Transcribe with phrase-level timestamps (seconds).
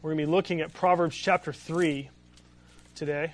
[0.00, 2.08] We're going to be looking at Proverbs chapter 3
[2.94, 3.32] today.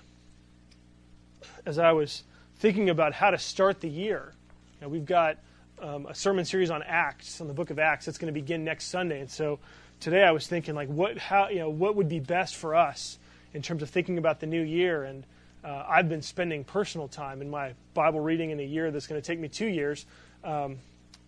[1.67, 2.23] As I was
[2.57, 5.37] thinking about how to start the year, you know, we've got
[5.79, 8.65] um, a sermon series on Acts, on the book of Acts, that's going to begin
[8.65, 9.21] next Sunday.
[9.21, 9.59] And so
[10.01, 13.19] today I was thinking, like, what, how, you know, what would be best for us
[13.53, 15.05] in terms of thinking about the new year?
[15.05, 15.27] And
[15.63, 19.21] uh, I've been spending personal time in my Bible reading in a year that's going
[19.21, 20.07] to take me two years.
[20.43, 20.79] Um,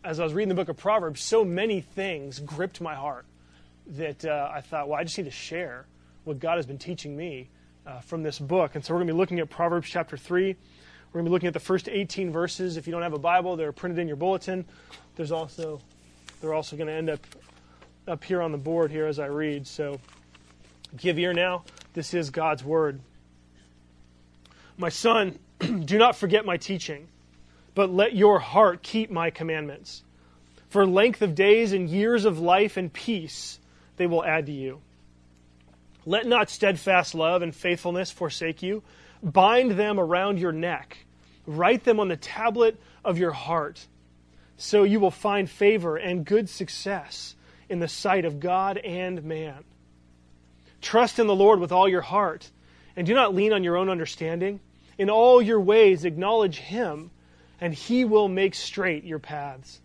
[0.02, 3.26] as I was reading the book of Proverbs, so many things gripped my heart
[3.88, 5.86] that uh, I thought, well, I just need to share
[6.24, 7.48] what God has been teaching me
[7.86, 8.74] uh, from this book.
[8.74, 10.44] And so we're going to be looking at Proverbs chapter 3.
[10.46, 12.76] We're going to be looking at the first 18 verses.
[12.76, 14.64] If you don't have a Bible, they're printed in your bulletin.
[15.14, 15.80] There's also,
[16.40, 17.20] they're also going to end up
[18.08, 19.66] up here on the board here as I read.
[19.66, 20.00] So
[20.96, 21.64] give ear now.
[21.92, 23.00] This is God's word.
[24.76, 27.08] My son, do not forget my teaching,
[27.74, 30.02] but let your heart keep my commandments.
[30.68, 33.58] For length of days and years of life and peace
[33.96, 34.80] they will add to you.
[36.04, 38.82] Let not steadfast love and faithfulness forsake you.
[39.22, 40.98] Bind them around your neck.
[41.46, 43.86] Write them on the tablet of your heart.
[44.56, 47.34] So you will find favor and good success
[47.68, 49.64] in the sight of God and man.
[50.80, 52.50] Trust in the Lord with all your heart,
[52.94, 54.60] and do not lean on your own understanding.
[54.98, 57.10] In all your ways acknowledge Him,
[57.60, 59.80] and He will make straight your paths.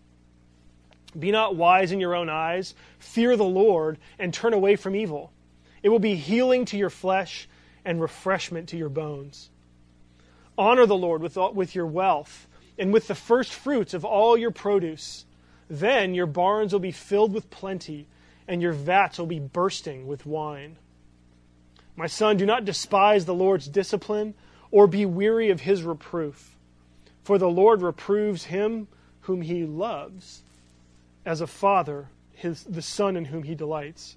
[1.18, 2.74] Be not wise in your own eyes.
[2.98, 5.32] Fear the Lord and turn away from evil.
[5.82, 7.48] It will be healing to your flesh
[7.84, 9.50] and refreshment to your bones.
[10.56, 12.46] Honor the Lord with, all, with your wealth
[12.78, 15.26] and with the first fruits of all your produce.
[15.68, 18.06] Then your barns will be filled with plenty,
[18.46, 20.76] and your vats will be bursting with wine.
[21.96, 24.34] My son, do not despise the Lord's discipline
[24.70, 26.56] or be weary of his reproof.
[27.22, 28.88] For the Lord reproves him
[29.20, 30.42] whom he loves
[31.24, 34.16] as a father his, the son in whom he delights.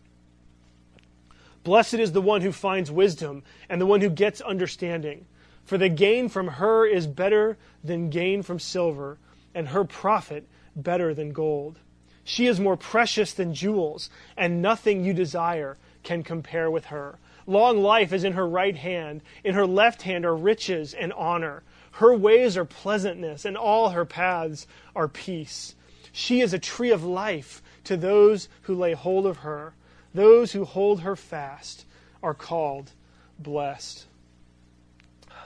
[1.63, 5.25] Blessed is the one who finds wisdom and the one who gets understanding.
[5.63, 9.17] For the gain from her is better than gain from silver,
[9.55, 11.79] and her profit better than gold.
[12.23, 17.17] She is more precious than jewels, and nothing you desire can compare with her.
[17.47, 21.63] Long life is in her right hand, in her left hand are riches and honor.
[21.93, 25.75] Her ways are pleasantness, and all her paths are peace.
[26.17, 29.73] She is a tree of life to those who lay hold of her.
[30.13, 31.85] Those who hold her fast
[32.23, 32.91] are called
[33.37, 34.05] blessed.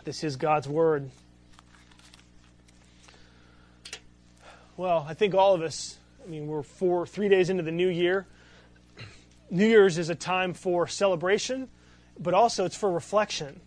[0.04, 1.10] This is God's word.
[4.78, 7.90] Well, I think all of us, I mean, we're four, three days into the new
[7.90, 8.28] year.
[9.50, 11.68] New Year's is a time for celebration,
[12.20, 13.60] but also it's for reflection,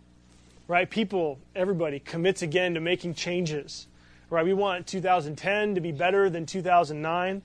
[0.69, 0.89] right?
[0.89, 3.89] People, everybody commits again to making changes
[4.33, 4.47] right?
[4.47, 7.43] We want 2010 to be better than 2009.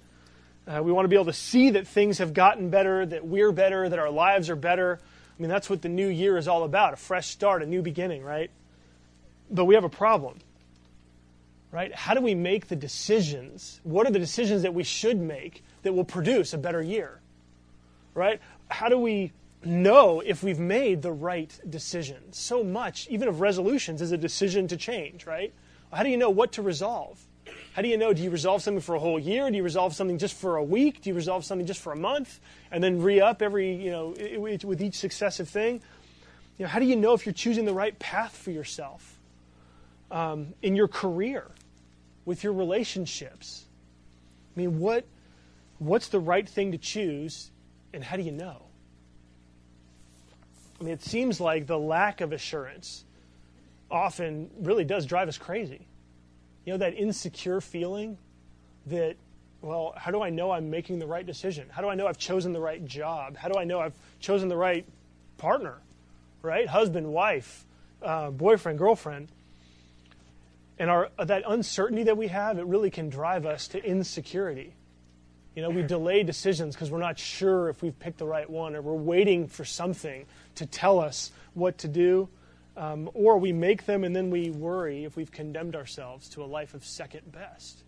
[0.65, 3.51] Uh, we want to be able to see that things have gotten better, that we're
[3.51, 4.99] better, that our lives are better.
[5.37, 7.81] I mean, that's what the new year is all about a fresh start, a new
[7.81, 8.49] beginning, right?
[9.51, 10.39] But we have a problem,
[11.73, 11.93] right?
[11.93, 13.81] How do we make the decisions?
[13.83, 17.19] What are the decisions that we should make that will produce a better year,
[18.13, 18.39] right?
[18.69, 22.31] How do we know if we've made the right decision?
[22.31, 25.53] So much, even of resolutions, is a decision to change, right?
[25.91, 27.23] How do you know what to resolve?
[27.73, 28.11] How do you know?
[28.11, 29.49] Do you resolve something for a whole year?
[29.49, 31.01] Do you resolve something just for a week?
[31.01, 32.39] Do you resolve something just for a month?
[32.71, 35.81] And then re up every, you know, with each successive thing?
[36.57, 39.19] You know, how do you know if you're choosing the right path for yourself
[40.09, 41.45] um, in your career,
[42.25, 43.65] with your relationships?
[44.55, 45.05] I mean, what,
[45.77, 47.51] what's the right thing to choose,
[47.93, 48.63] and how do you know?
[50.81, 53.03] I mean, it seems like the lack of assurance
[53.89, 55.87] often really does drive us crazy.
[56.65, 58.17] You know, that insecure feeling
[58.87, 59.15] that,
[59.61, 61.67] well, how do I know I'm making the right decision?
[61.69, 63.37] How do I know I've chosen the right job?
[63.37, 64.85] How do I know I've chosen the right
[65.37, 65.77] partner,
[66.41, 66.67] right?
[66.67, 67.65] Husband, wife,
[68.01, 69.29] uh, boyfriend, girlfriend.
[70.79, 74.73] And our, that uncertainty that we have, it really can drive us to insecurity.
[75.55, 78.75] You know, we delay decisions because we're not sure if we've picked the right one
[78.75, 82.29] or we're waiting for something to tell us what to do.
[82.77, 86.45] Um, or we make them and then we worry if we've condemned ourselves to a
[86.45, 87.83] life of second best.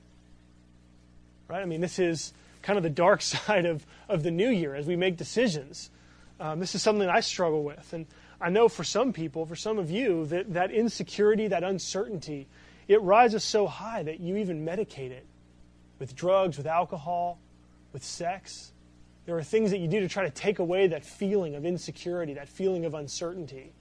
[1.47, 1.61] Right?
[1.61, 2.33] I mean, this is
[2.63, 5.91] kind of the dark side of, of the new year as we make decisions.
[6.39, 7.93] Um, this is something I struggle with.
[7.93, 8.07] And
[8.41, 12.47] I know for some people, for some of you, that, that insecurity, that uncertainty,
[12.87, 15.27] it rises so high that you even medicate it
[15.99, 17.39] with drugs, with alcohol,
[17.93, 18.71] with sex.
[19.27, 22.33] There are things that you do to try to take away that feeling of insecurity,
[22.33, 23.73] that feeling of uncertainty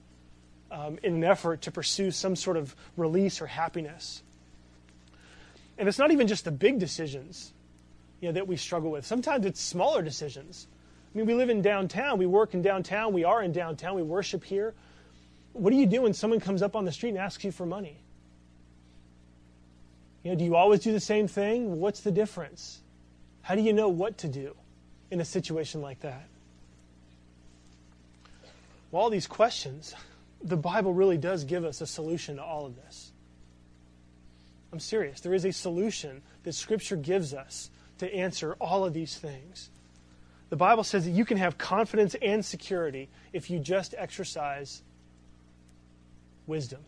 [0.71, 4.21] um, in an effort to pursue some sort of release or happiness.
[5.77, 7.53] And it's not even just the big decisions
[8.21, 9.05] you know, that we struggle with.
[9.05, 10.67] Sometimes it's smaller decisions.
[11.13, 14.03] I mean, we live in downtown, we work in downtown, we are in downtown, we
[14.03, 14.73] worship here.
[15.53, 17.65] What do you do when someone comes up on the street and asks you for
[17.65, 17.97] money?
[20.23, 21.79] You know, do you always do the same thing?
[21.79, 22.79] What's the difference?
[23.41, 24.55] How do you know what to do
[25.09, 26.27] in a situation like that?
[28.91, 29.95] Well, all these questions,
[30.43, 33.11] the Bible really does give us a solution to all of this.
[34.71, 35.19] I'm serious.
[35.21, 39.69] There is a solution that Scripture gives us to answer all of these things.
[40.49, 44.81] The Bible says that you can have confidence and security if you just exercise
[46.47, 46.79] wisdom.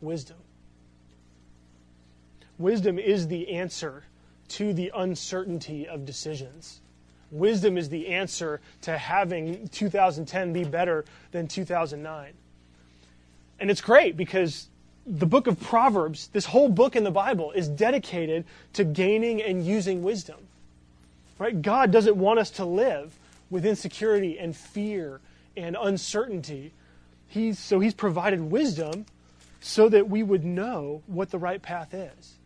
[0.00, 0.36] Wisdom.
[2.58, 4.04] Wisdom is the answer
[4.48, 6.80] to the uncertainty of decisions.
[7.30, 12.32] Wisdom is the answer to having 2010 be better than 2009.
[13.60, 14.68] And it's great because
[15.06, 18.44] the book of Proverbs, this whole book in the Bible, is dedicated
[18.74, 20.38] to gaining and using wisdom.
[21.38, 21.60] Right?
[21.60, 23.16] God doesn't want us to live
[23.48, 25.20] with insecurity and fear
[25.56, 26.72] and uncertainty.
[27.28, 29.06] He's, so He's provided wisdom
[29.60, 32.36] so that we would know what the right path is.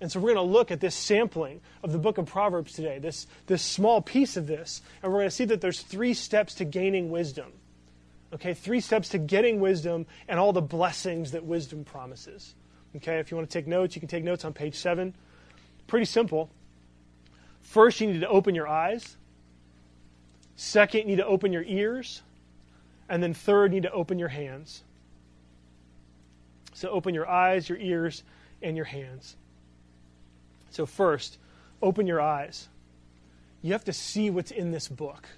[0.00, 2.98] And so we're going to look at this sampling of the book of Proverbs today,
[2.98, 6.54] this, this small piece of this, and we're going to see that there's three steps
[6.56, 7.52] to gaining wisdom.
[8.32, 12.54] Okay, three steps to getting wisdom and all the blessings that wisdom promises.
[12.96, 15.14] Okay, if you want to take notes, you can take notes on page seven.
[15.86, 16.50] Pretty simple.
[17.62, 19.16] First, you need to open your eyes.
[20.56, 22.22] Second, you need to open your ears.
[23.08, 24.82] And then third, you need to open your hands.
[26.72, 28.22] So open your eyes, your ears,
[28.62, 29.36] and your hands.
[30.74, 31.38] So, first,
[31.80, 32.68] open your eyes.
[33.62, 35.28] You have to see what's in this book.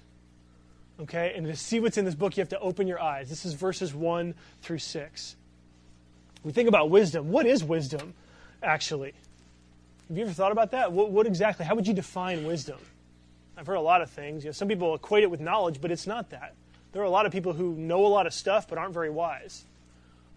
[0.99, 1.33] Okay?
[1.35, 3.29] And to see what's in this book, you have to open your eyes.
[3.29, 5.35] This is verses 1 through 6.
[6.43, 7.29] We think about wisdom.
[7.29, 8.15] What is wisdom,
[8.63, 9.13] actually?
[10.07, 10.91] Have you ever thought about that?
[10.91, 11.67] What, what, exactly?
[11.67, 12.79] How would you define wisdom?
[13.55, 14.43] I've heard a lot of things.
[14.43, 16.55] You know, some people equate it with knowledge, but it's not that.
[16.93, 19.11] There are a lot of people who know a lot of stuff but aren't very
[19.11, 19.65] wise.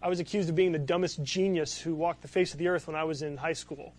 [0.02, 2.86] I was accused of being the dumbest genius who walked the face of the earth
[2.86, 3.94] when I was in high school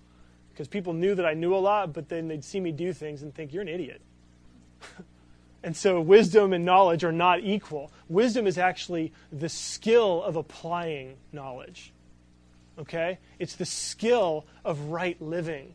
[0.53, 3.21] because people knew that I knew a lot, but then they'd see me do things
[3.24, 4.01] and think, you're an idiot.
[5.63, 7.92] And so wisdom and knowledge are not equal.
[8.09, 11.94] Wisdom is actually the skill of applying knowledge.
[12.80, 13.19] Okay?
[13.38, 15.74] It's the skill of right living.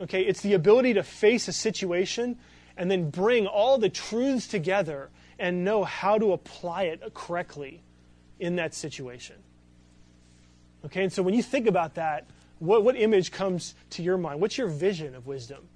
[0.00, 0.22] Okay?
[0.22, 2.38] It's the ability to face a situation
[2.76, 5.08] and then bring all the truths together
[5.38, 7.80] and know how to apply it correctly
[8.38, 9.36] in that situation.
[10.84, 11.04] Okay?
[11.04, 12.26] And so when you think about that,
[12.58, 14.40] what, what image comes to your mind?
[14.40, 15.68] What's your vision of wisdom?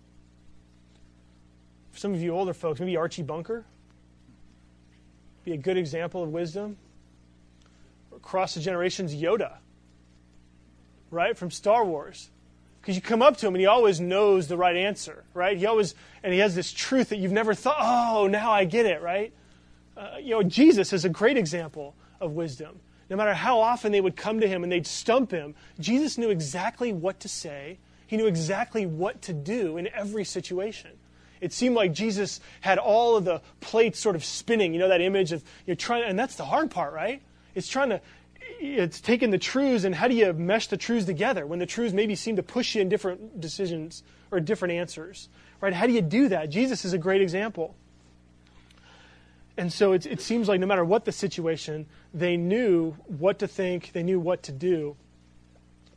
[1.93, 3.65] For some of you older folks, maybe Archie Bunker
[5.45, 6.77] be a good example of wisdom.
[8.15, 9.57] Across the generations, Yoda,
[11.11, 12.31] right, from Star Wars.
[12.81, 15.57] Because you come up to him and he always knows the right answer, right?
[15.57, 18.87] He always, and he has this truth that you've never thought, oh, now I get
[18.87, 19.33] it, right?
[19.97, 22.81] Uh, you know, Jesus is a great example of wisdom.
[23.13, 26.31] No matter how often they would come to him and they'd stump him, Jesus knew
[26.31, 27.79] exactly what to say.
[28.09, 30.91] He knew exactly what to do in every situation
[31.43, 34.73] it seemed like Jesus had all of the plates sort of spinning.
[34.73, 37.21] You know that image of you're trying, and that's the hard part, right?
[37.57, 38.01] It's trying to,
[38.61, 41.93] it's taking the truths and how do you mesh the truths together when the truths
[41.93, 45.29] maybe seem to push you in different decisions or different answers,
[45.61, 45.75] right?
[45.75, 46.49] How do you do that?
[46.49, 47.75] Jesus is a great example.
[49.63, 53.47] And so it, it seems like no matter what the situation, they knew what to
[53.47, 54.97] think, they knew what to do.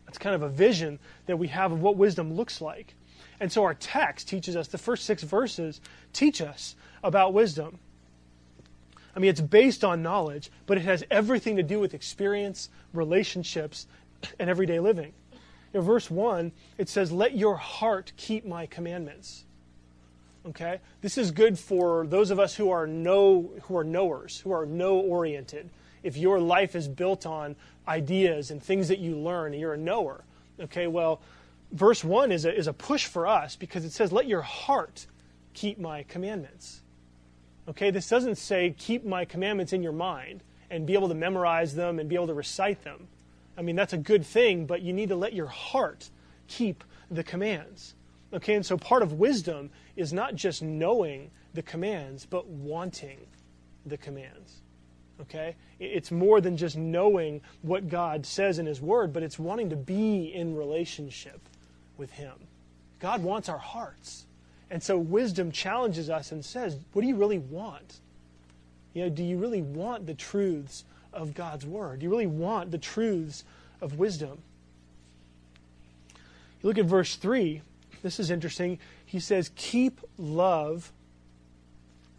[0.08, 2.94] It's kind of a vision that we have of what wisdom looks like.
[3.40, 5.82] And so our text teaches us, the first six verses
[6.14, 7.80] teach us about wisdom.
[9.16, 13.88] I mean, it's based on knowledge, but it has everything to do with experience, relationships,
[14.38, 15.12] and everyday living.
[15.74, 19.45] In verse 1, it says, Let your heart keep my commandments.
[20.48, 20.80] Okay?
[21.02, 24.66] This is good for those of us who are know who are knowers, who are
[24.66, 25.70] know oriented.
[26.04, 27.56] If your life is built on
[27.88, 30.24] ideas and things that you learn, and you're a knower.
[30.60, 31.22] Okay, well,
[31.72, 35.08] verse 1 is a, is a push for us because it says, Let your heart
[35.54, 36.82] keep my commandments.
[37.68, 41.74] Okay, this doesn't say keep my commandments in your mind and be able to memorize
[41.74, 43.08] them and be able to recite them.
[43.58, 46.10] I mean, that's a good thing, but you need to let your heart
[46.48, 47.95] keep the commands.
[48.36, 53.18] Okay, and so part of wisdom is not just knowing the commands, but wanting
[53.86, 54.62] the commands.
[55.22, 55.56] Okay?
[55.80, 59.78] It's more than just knowing what God says in His Word, but it's wanting to
[59.78, 61.40] be in relationship
[61.98, 62.34] with Him.
[63.00, 64.26] God wants our hearts.
[64.70, 68.00] And so wisdom challenges us and says, What do you really want?
[68.94, 72.00] You know, do you really want the truths of God's Word?
[72.00, 73.46] Do you really want the truths
[73.80, 74.40] of wisdom?
[76.62, 77.62] You look at verse 3.
[78.06, 78.78] This is interesting.
[79.08, 80.94] He says, keep love.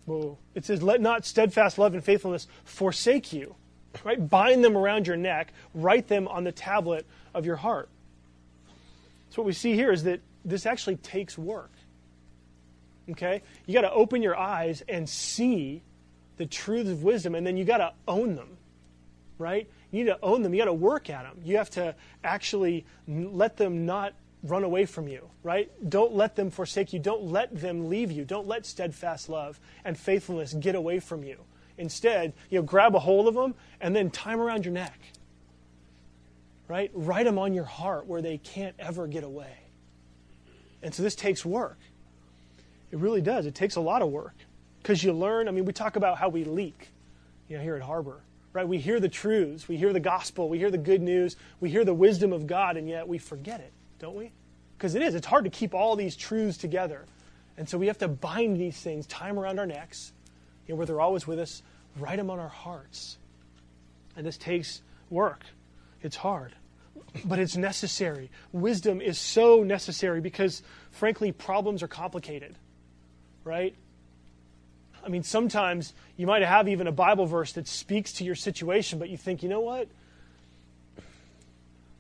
[0.05, 0.37] Whoa.
[0.57, 3.55] It says, let not steadfast love and faithfulness forsake you.
[4.03, 4.29] Right?
[4.29, 7.89] Bind them around your neck, write them on the tablet of your heart.
[9.31, 11.71] So what we see here is that this actually takes work.
[13.13, 13.43] Okay?
[13.67, 15.83] You got to open your eyes and see
[16.37, 18.57] the truths of wisdom, and then you got to own them.
[19.39, 19.71] Right?
[19.93, 20.53] You need to own them.
[20.53, 21.43] You got to work at them.
[21.45, 25.71] You have to actually let them not run away from you, right?
[25.89, 26.99] Don't let them forsake you.
[26.99, 28.25] Don't let them leave you.
[28.25, 31.39] Don't let steadfast love and faithfulness get away from you.
[31.79, 34.99] Instead, you know, grab a hold of them and then tie them around your neck.
[36.69, 36.91] Right?
[36.95, 39.57] Write them on your heart where they can't ever get away.
[40.83, 41.79] And so this takes work.
[42.91, 43.47] It really does.
[43.47, 44.35] It takes a lot of work.
[44.83, 46.89] Because you learn, I mean, we talk about how we leak,
[47.49, 48.23] you know, here at Harbor.
[48.53, 48.67] Right?
[48.67, 51.85] We hear the truths, we hear the gospel, we hear the good news, we hear
[51.85, 54.33] the wisdom of God, and yet we forget it, don't we?
[54.77, 55.15] Because it is.
[55.15, 57.05] It's hard to keep all these truths together.
[57.57, 60.13] And so we have to bind these things, tie them around our necks,
[60.67, 61.63] you know, where they're always with us,
[61.99, 63.17] write them on our hearts.
[64.17, 65.45] And this takes work.
[66.03, 66.53] It's hard.
[67.25, 68.31] But it's necessary.
[68.53, 72.55] Wisdom is so necessary because, frankly, problems are complicated,
[73.45, 73.75] right?
[75.05, 78.99] I mean, sometimes you might have even a Bible verse that speaks to your situation,
[78.99, 79.89] but you think, you know what?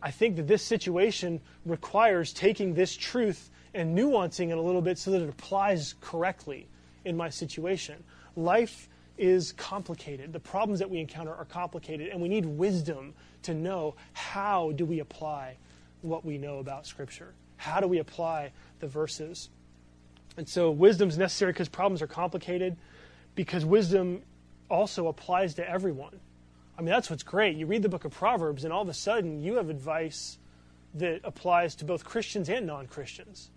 [0.02, 4.98] I think that this situation requires taking this truth and nuancing it a little bit
[4.98, 6.68] so that it applies correctly
[7.04, 8.02] in my situation.
[8.36, 8.88] Life
[9.18, 10.32] is complicated.
[10.32, 14.84] The problems that we encounter are complicated, and we need wisdom to know how do
[14.84, 15.56] we apply
[16.02, 17.32] what we know about Scripture?
[17.56, 19.48] How do we apply the verses?
[20.36, 22.76] And so wisdom is necessary because problems are complicated
[23.34, 24.22] because wisdom
[24.68, 26.20] also applies to everyone.
[26.78, 27.56] I mean, that's what's great.
[27.56, 30.38] You read the book of Proverbs, and all of a sudden, you have advice
[30.94, 33.50] that applies to both Christians and non Christians.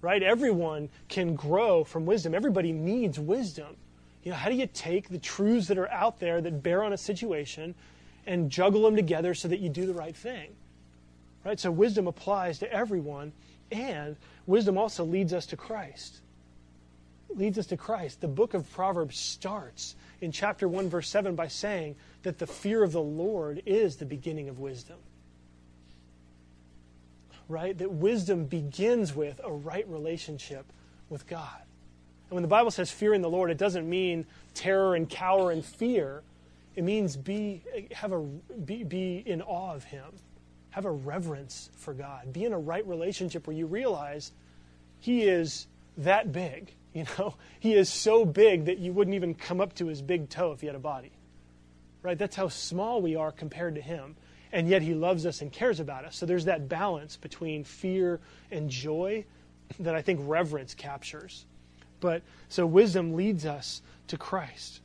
[0.00, 0.22] Right?
[0.22, 2.34] Everyone can grow from wisdom.
[2.34, 3.76] Everybody needs wisdom.
[4.22, 6.92] You know, how do you take the truths that are out there that bear on
[6.92, 7.74] a situation
[8.26, 10.50] and juggle them together so that you do the right thing?
[11.44, 11.58] Right?
[11.58, 13.32] So wisdom applies to everyone,
[13.72, 16.20] and wisdom also leads us to Christ
[17.34, 18.20] leads us to Christ.
[18.20, 21.96] The book of Proverbs starts in chapter 1, verse 7 by saying
[22.28, 24.98] that the fear of the Lord is the beginning of wisdom.
[27.48, 27.76] Right?
[27.76, 30.66] That wisdom begins with a right relationship
[31.08, 31.62] with God.
[32.28, 35.50] And when the Bible says fear in the Lord, it doesn't mean terror and cower
[35.50, 36.22] and fear.
[36.76, 40.04] It means be, have a, be, be in awe of Him.
[40.70, 42.30] Have a reverence for God.
[42.34, 44.32] Be in a right relationship where you realize
[45.00, 45.66] He is
[45.96, 49.86] that big you know, he is so big that you wouldn't even come up to
[49.86, 51.12] his big toe if he had a body.
[52.02, 52.18] Right?
[52.18, 54.16] That's how small we are compared to him.
[54.52, 56.16] And yet he loves us and cares about us.
[56.16, 59.24] So there's that balance between fear and joy
[59.80, 61.44] that I think reverence captures.
[62.00, 64.80] But so wisdom leads us to Christ.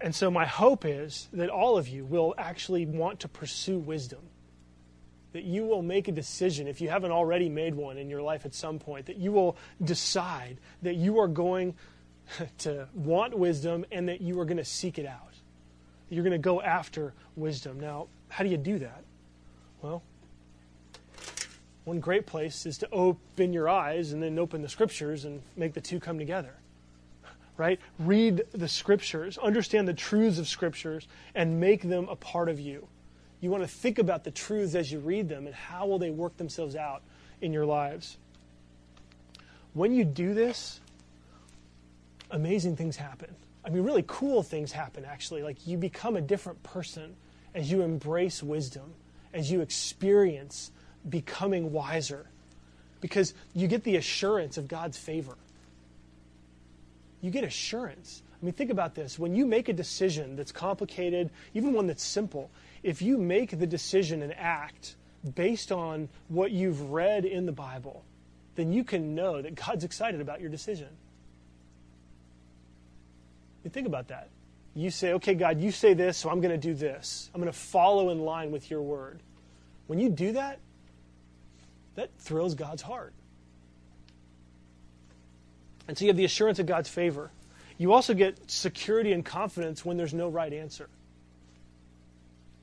[0.00, 4.20] And so my hope is that all of you will actually want to pursue wisdom
[5.32, 8.44] that you will make a decision, if you haven't already made one in your life
[8.44, 11.74] at some point, that you will decide that you are going
[12.58, 15.34] to want wisdom and that you are going to seek it out.
[16.08, 17.80] You're going to go after wisdom.
[17.80, 19.02] Now, how do you do that?
[19.80, 20.02] Well,
[21.84, 25.74] one great place is to open your eyes and then open the scriptures and make
[25.74, 26.54] the two come together.
[27.58, 27.78] Right?
[27.98, 32.88] Read the scriptures, understand the truths of scriptures, and make them a part of you.
[33.40, 36.10] You want to think about the truths as you read them and how will they
[36.10, 37.02] work themselves out
[37.42, 38.16] in your lives.
[39.74, 40.80] When you do this,
[42.32, 43.34] amazing things happen.
[43.64, 45.42] I mean, really cool things happen, actually.
[45.42, 47.14] Like you become a different person
[47.54, 48.94] as you embrace wisdom,
[49.32, 50.72] as you experience
[51.08, 52.26] becoming wiser,
[53.00, 55.36] because you get the assurance of God's favor.
[57.20, 58.22] You get assurance.
[58.40, 59.18] I mean, think about this.
[59.18, 62.50] When you make a decision that's complicated, even one that's simple,
[62.82, 64.96] if you make the decision and act
[65.36, 68.04] based on what you've read in the Bible,
[68.56, 70.88] then you can know that God's excited about your decision.
[73.70, 74.28] Think about that.
[74.74, 77.30] You say, okay, God, you say this, so I'm going to do this.
[77.34, 79.20] I'm going to follow in line with your word.
[79.86, 80.58] When you do that,
[81.94, 83.12] that thrills God's heart.
[85.86, 87.30] And so you have the assurance of God's favor.
[87.76, 90.88] You also get security and confidence when there's no right answer.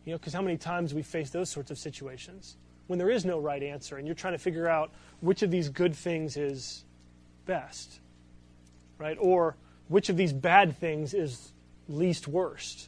[0.05, 2.55] You know, because how many times we face those sorts of situations
[2.87, 4.91] when there is no right answer and you're trying to figure out
[5.21, 6.83] which of these good things is
[7.45, 7.99] best,
[8.97, 9.17] right?
[9.19, 9.55] Or
[9.89, 11.51] which of these bad things is
[11.89, 12.87] least worst,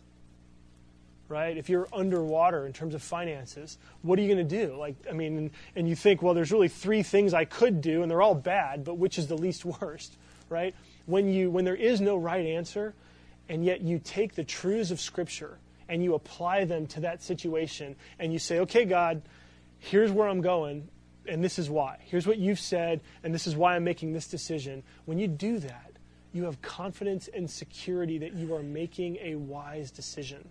[1.28, 1.58] right?
[1.58, 4.76] If you're underwater in terms of finances, what are you going to do?
[4.78, 8.10] Like, I mean, and, you think, well, there's really three things I could do, and
[8.10, 10.16] they're all bad, but which is the least worst,
[10.48, 10.76] right?
[11.08, 12.94] When you when there is no right answer,
[13.50, 15.58] and yet you take the truths of Scripture
[15.90, 19.22] and you apply them to that situation, and you say, okay, God,
[19.80, 20.88] here's where I'm going,
[21.28, 21.98] and this is why.
[22.06, 24.84] Here's what you've said, and this is why I'm making this decision.
[25.04, 25.91] When you do that,
[26.34, 30.48] you have confidence and security that you are making a wise decision.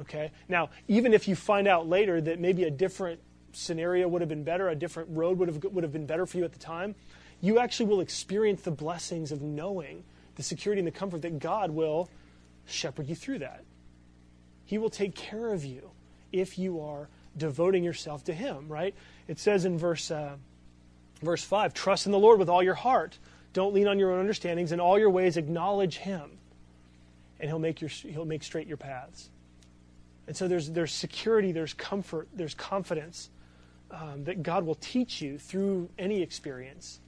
[0.00, 0.30] Okay?
[0.48, 3.20] Now, even if you find out later that maybe a different
[3.52, 6.38] scenario would have been better, a different road would have, would have been better for
[6.38, 6.94] you at the time,
[7.40, 10.04] you actually will experience the blessings of knowing
[10.36, 12.08] the security and the comfort that God will
[12.66, 13.64] shepherd you through that.
[14.64, 15.90] He will take care of you
[16.30, 18.94] if you are devoting yourself to Him, right?
[19.28, 20.36] It says in verse, uh,
[21.20, 23.18] verse 5 Trust in the Lord with all your heart.
[23.52, 24.72] Don't lean on your own understandings.
[24.72, 26.38] In all your ways, acknowledge Him,
[27.40, 29.30] and He'll make, your, he'll make straight your paths.
[30.26, 33.28] And so there's, there's security, there's comfort, there's confidence
[33.90, 37.00] um, that God will teach you through any experience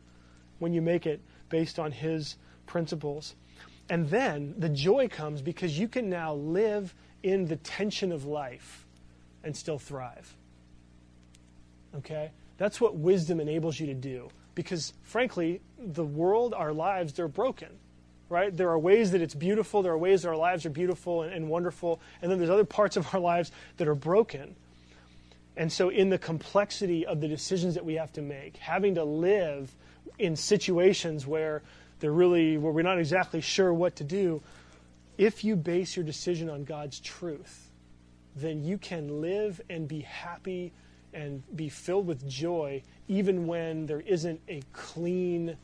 [0.59, 2.37] when you make it based on His
[2.67, 3.35] principles.
[3.89, 8.85] And then the joy comes because you can now live in the tension of life
[9.43, 10.35] and still thrive.
[11.97, 12.31] Okay?
[12.57, 14.29] That's what wisdom enables you to do.
[14.55, 17.79] Because frankly, the world, our lives, they're broken
[18.29, 18.57] right?
[18.57, 21.33] There are ways that it's beautiful, there are ways that our lives are beautiful and,
[21.33, 24.57] and wonderful, and then there's other parts of our lives that are broken.
[25.57, 29.05] And so, in the complexity of the decisions that we have to make, having to
[29.05, 29.73] live
[30.19, 31.63] in situations where
[32.01, 34.43] they're really where we're not exactly sure what to do,
[35.17, 37.71] if you base your decision on God's truth,
[38.35, 40.73] then you can live and be happy
[41.15, 45.57] and be filled with joy, even when there isn't a clean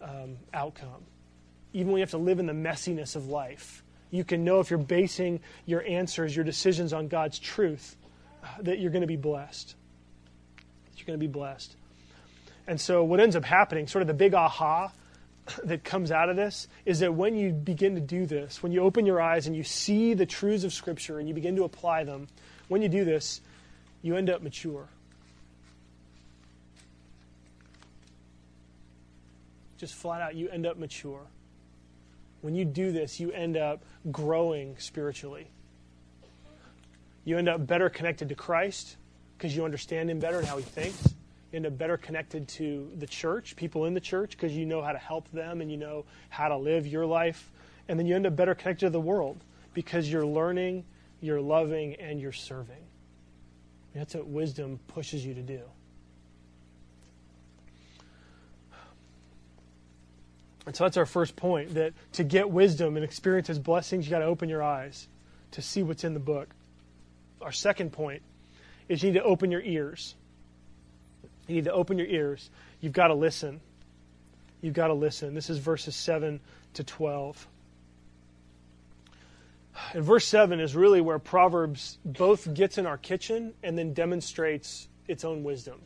[0.00, 1.04] um, outcome
[1.72, 3.82] even when you have to live in the messiness of life.
[4.10, 7.96] You can know if you're basing your answers, your decisions on God's truth,
[8.42, 9.74] uh, that you're going to be blessed.
[10.56, 11.76] That You're going to be blessed.
[12.66, 14.92] And so, what ends up happening, sort of the big aha
[15.64, 18.80] that comes out of this, is that when you begin to do this, when you
[18.80, 22.04] open your eyes and you see the truths of Scripture and you begin to apply
[22.04, 22.28] them,
[22.68, 23.40] when you do this,
[24.02, 24.88] you end up mature.
[29.78, 31.22] Just flat out, you end up mature.
[32.40, 35.48] When you do this, you end up growing spiritually.
[37.24, 38.96] You end up better connected to Christ
[39.36, 41.14] because you understand Him better and how He thinks.
[41.52, 44.82] You end up better connected to the church, people in the church, because you know
[44.82, 47.50] how to help them and you know how to live your life.
[47.88, 49.42] And then you end up better connected to the world
[49.74, 50.84] because you're learning,
[51.20, 52.87] you're loving, and you're serving.
[53.98, 55.60] That's what wisdom pushes you to do.
[60.66, 64.10] And so that's our first point that to get wisdom and experience his blessings, you
[64.10, 65.08] got to open your eyes
[65.52, 66.48] to see what's in the book.
[67.40, 68.22] Our second point
[68.88, 70.14] is you need to open your ears.
[71.46, 72.50] You need to open your ears.
[72.80, 73.60] You've got to listen.
[74.60, 75.34] You've got to listen.
[75.34, 76.38] This is verses 7
[76.74, 77.48] to 12.
[79.94, 84.88] And verse 7 is really where Proverbs both gets in our kitchen and then demonstrates
[85.06, 85.80] its own wisdom.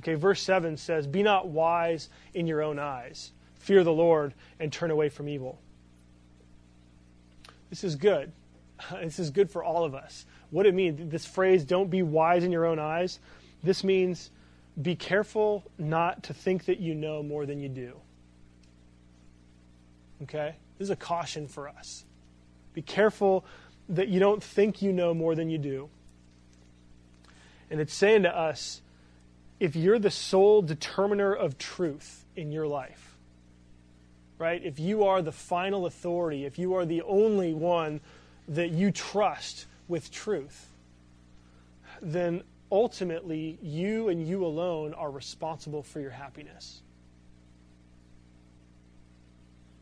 [0.00, 4.72] Okay, verse 7 says, Be not wise in your own eyes fear the Lord and
[4.72, 5.60] turn away from evil.
[7.70, 8.32] This is good.
[9.02, 10.24] This is good for all of us.
[10.50, 13.18] What it means, this phrase, don't be wise in your own eyes,
[13.62, 14.30] this means
[14.80, 17.96] be careful not to think that you know more than you do.
[20.22, 20.54] Okay?
[20.78, 22.04] This is a caution for us.
[22.78, 23.44] Be careful
[23.88, 25.88] that you don't think you know more than you do.
[27.72, 28.82] And it's saying to us
[29.58, 33.16] if you're the sole determiner of truth in your life,
[34.38, 34.64] right?
[34.64, 38.00] If you are the final authority, if you are the only one
[38.46, 40.68] that you trust with truth,
[42.00, 46.80] then ultimately you and you alone are responsible for your happiness.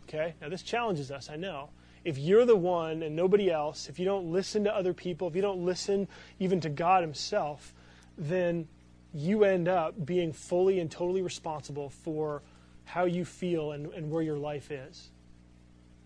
[0.09, 0.33] Okay?
[0.41, 1.69] Now, this challenges us, I know.
[2.07, 5.35] If you're the one and nobody else, if you don't listen to other people, if
[5.35, 6.07] you don't listen
[6.39, 7.75] even to God Himself,
[8.17, 8.69] then
[9.13, 12.43] you end up being fully and totally responsible for
[12.85, 15.11] how you feel and, and where your life is.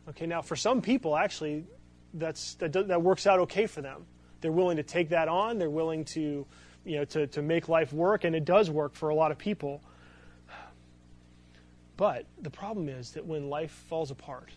[0.09, 1.67] Okay, now for some people, actually,
[2.15, 4.07] that's, that, that works out okay for them.
[4.41, 6.47] They're willing to take that on, they're willing to,
[6.87, 9.37] you know, to, to make life work, and it does work for a lot of
[9.39, 9.83] people.
[11.99, 14.49] But the problem is that when life falls apart,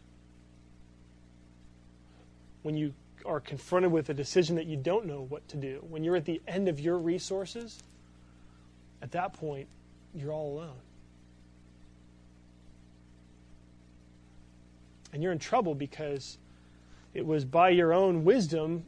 [2.64, 2.94] when you
[3.26, 6.26] are confronted with a decision that you don't know what to do, when you're at
[6.26, 7.82] the end of your resources,
[9.02, 9.68] at that point,
[10.16, 10.80] you're all alone.
[15.12, 16.38] And you're in trouble because
[17.14, 18.86] it was by your own wisdom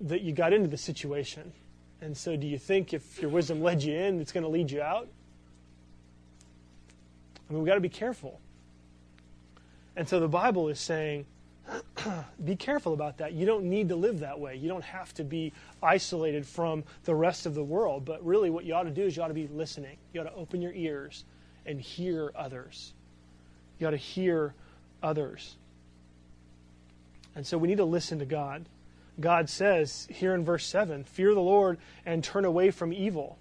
[0.00, 1.52] that you got into the situation.
[2.00, 4.70] And so, do you think if your wisdom led you in, it's going to lead
[4.70, 5.08] you out?
[7.48, 8.40] I mean, we've got to be careful.
[9.96, 11.24] And so, the Bible is saying,
[12.44, 13.32] be careful about that.
[13.32, 14.56] You don't need to live that way.
[14.56, 18.04] You don't have to be isolated from the rest of the world.
[18.04, 19.96] But really, what you ought to do is you ought to be listening.
[20.12, 21.24] You ought to open your ears
[21.66, 22.92] and hear others.
[23.78, 24.54] You ought to hear
[25.02, 25.56] others.
[27.34, 28.66] And so we need to listen to God.
[29.20, 33.38] God says here in verse 7 Fear the Lord and turn away from evil.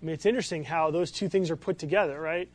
[0.00, 2.48] I mean, it's interesting how those two things are put together, right?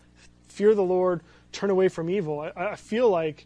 [0.50, 2.42] Fear the Lord, turn away from evil.
[2.42, 3.46] I, I feel like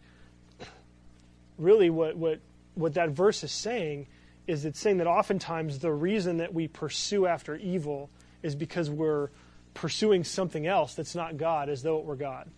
[1.62, 2.40] really what, what,
[2.74, 4.06] what that verse is saying
[4.46, 8.10] is it's saying that oftentimes the reason that we pursue after evil
[8.42, 9.28] is because we're
[9.74, 12.50] pursuing something else that's not God as though it were God.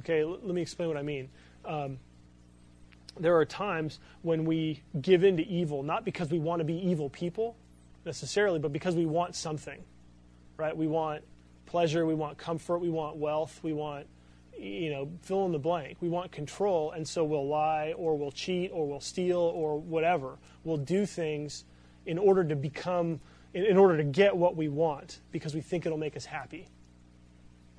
[0.00, 1.28] Okay, l- let me explain what I mean.
[1.64, 1.98] Um,
[3.18, 6.74] there are times when we give in to evil, not because we want to be
[6.74, 7.56] evil people
[8.04, 9.82] necessarily, but because we want something,
[10.56, 10.76] right?
[10.76, 11.22] We want
[11.66, 14.06] pleasure, we want comfort, we want wealth, we want,
[14.60, 15.96] you know, fill in the blank.
[16.00, 20.36] We want control, and so we'll lie or we'll cheat or we'll steal or whatever.
[20.64, 21.64] We'll do things
[22.04, 23.20] in order to become,
[23.54, 26.68] in, in order to get what we want because we think it'll make us happy.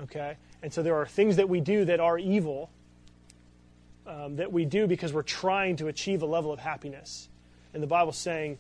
[0.02, 0.38] Okay?
[0.64, 2.72] And so there are things that we do that are evil
[4.08, 7.30] um, that we do because we're trying to achieve a level of happiness.
[7.74, 8.58] And the Bible's saying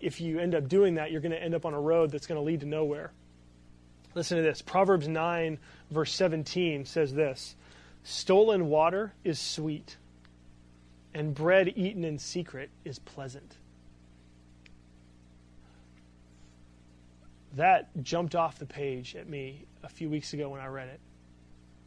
[0.00, 2.26] if you end up doing that, you're going to end up on a road that's
[2.26, 3.12] going to lead to nowhere.
[4.14, 5.58] Listen to this Proverbs 9,
[5.90, 7.54] verse 17 says this
[8.02, 9.96] Stolen water is sweet,
[11.14, 13.56] and bread eaten in secret is pleasant.
[17.54, 21.00] That jumped off the page at me a few weeks ago when I read it.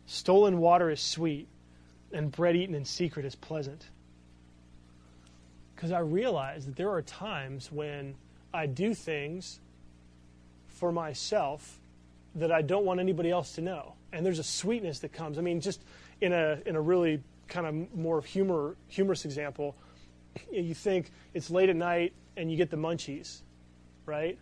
[0.08, 1.48] Stolen water is sweet,
[2.12, 3.86] and bread eaten in secret is pleasant.
[5.76, 8.16] Because I realize that there are times when
[8.54, 9.60] I do things
[10.68, 11.79] for myself
[12.40, 13.94] that I don't want anybody else to know.
[14.12, 15.38] And there's a sweetness that comes.
[15.38, 15.82] I mean, just
[16.22, 19.76] in a, in a really kind of more humor, humorous example,
[20.52, 23.40] you think it's late at night and you get the munchies,
[24.06, 24.38] right?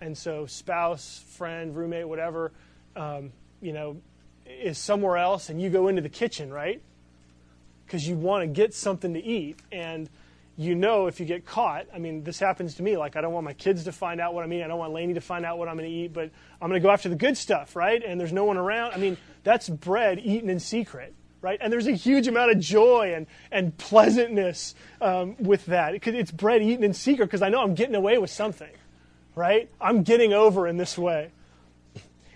[0.00, 2.52] And so, spouse, friend, roommate, whatever,
[2.94, 3.96] um, you know,
[4.46, 6.80] is somewhere else, and you go into the kitchen, right?
[7.84, 9.58] Because you want to get something to eat.
[9.72, 10.08] And
[10.58, 12.96] you know if you get caught, I mean, this happens to me.
[12.96, 14.64] Like, I don't want my kids to find out what I'm eating.
[14.64, 16.82] I don't want Lainey to find out what I'm going to eat, but I'm going
[16.82, 18.02] to go after the good stuff, right?
[18.04, 18.92] And there's no one around.
[18.92, 21.60] I mean, that's bread eaten in secret, right?
[21.62, 25.94] And there's a huge amount of joy and, and pleasantness um, with that.
[25.94, 28.72] It, it's bread eaten in secret because I know I'm getting away with something,
[29.36, 29.70] right?
[29.80, 31.30] I'm getting over in this way.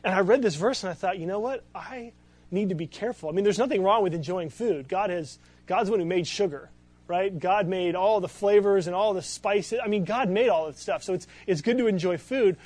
[0.05, 1.65] And I read this verse and I thought, you know what?
[1.75, 2.13] I
[2.53, 3.29] need to be careful.
[3.29, 4.89] I mean, there's nothing wrong with enjoying food.
[4.89, 6.71] God has God's the one who made sugar,
[7.07, 7.37] right?
[7.37, 9.81] God made all the flavors and all the spices.
[9.83, 11.03] I mean, God made all that stuff.
[11.03, 12.57] So it's it's good to enjoy food,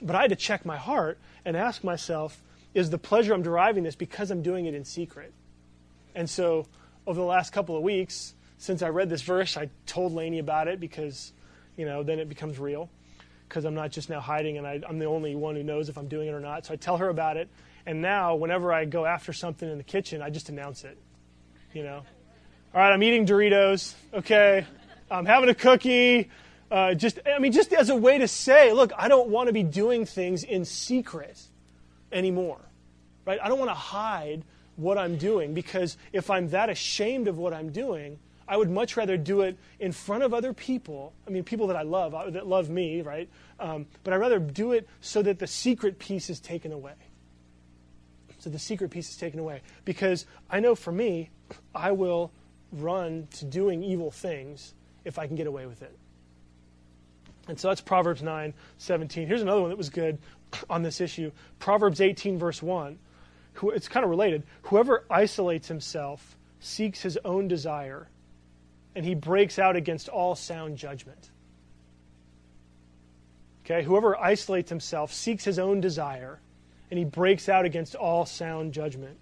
[0.00, 2.42] but I had to check my heart and ask myself,
[2.74, 5.32] is the pleasure I'm deriving this because I'm doing it in secret?
[6.14, 6.66] And so
[7.06, 10.68] over the last couple of weeks, since I read this verse, I told Lainey about
[10.68, 11.32] it because,
[11.76, 12.88] you know, then it becomes real
[13.48, 15.98] because I'm not just now hiding and I, am the only one who knows if
[15.98, 16.66] I'm doing it or not.
[16.66, 17.48] So I tell her about it.
[17.84, 20.96] And now, whenever I go after something in the kitchen, I just announce it.
[21.74, 22.02] You know,
[22.74, 23.94] all right, I'm eating Doritos.
[24.14, 24.64] Okay,
[25.10, 26.30] I'm having a cookie.
[26.70, 29.52] Uh, just, I mean, just as a way to say, look, I don't want to
[29.52, 31.38] be doing things in secret
[32.10, 32.60] anymore.
[33.26, 33.38] Right?
[33.42, 34.42] I don't want to hide
[34.76, 38.96] what I'm doing because if I'm that ashamed of what I'm doing, I would much
[38.96, 41.12] rather do it in front of other people.
[41.26, 43.28] I mean, people that I love, uh, that love me, right?
[43.60, 46.94] Um, but I'd rather do it so that the secret piece is taken away.
[48.38, 49.60] So the secret piece is taken away.
[49.84, 51.28] Because I know for me,
[51.74, 52.32] I will
[52.72, 55.96] run to doing evil things if I can get away with it.
[57.48, 59.26] And so that's Proverbs 9, 17.
[59.26, 60.18] Here's another one that was good
[60.70, 62.98] on this issue Proverbs 18, verse 1.
[63.64, 64.44] It's kind of related.
[64.62, 68.08] Whoever isolates himself seeks his own desire
[68.94, 71.30] and he breaks out against all sound judgment.
[73.64, 76.40] Okay, whoever isolates himself seeks his own desire,
[76.90, 79.16] and he breaks out against all sound judgment.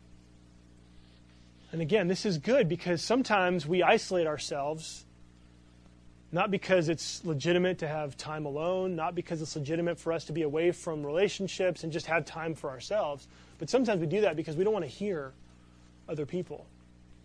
[1.72, 5.04] And again, this is good because sometimes we isolate ourselves,
[6.32, 10.32] not because it's legitimate to have time alone, not because it's legitimate for us to
[10.32, 13.28] be away from relationships and just have time for ourselves,
[13.58, 15.32] but sometimes we do that because we don't want to hear
[16.08, 16.66] other people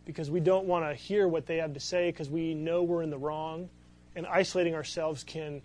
[0.06, 3.02] because we don't want to hear what they have to say because we know we're
[3.02, 3.70] in the wrong.
[4.16, 5.62] And isolating ourselves can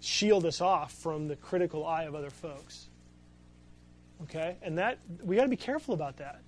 [0.00, 2.88] shield us off from the critical eye of other folks.
[4.24, 4.56] Okay?
[4.60, 6.40] And that, we got to be careful about that.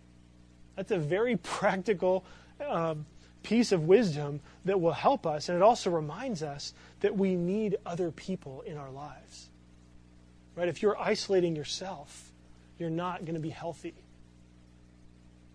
[0.76, 2.24] That's a very practical
[2.66, 3.06] um,
[3.42, 7.76] piece of wisdom that will help us, and it also reminds us that we need
[7.85, 9.48] other people in our lives.
[10.54, 10.68] Right?
[10.68, 12.30] If you're isolating yourself,
[12.78, 13.94] you're not going to be healthy.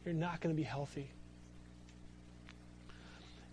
[0.05, 1.09] You're not going to be healthy.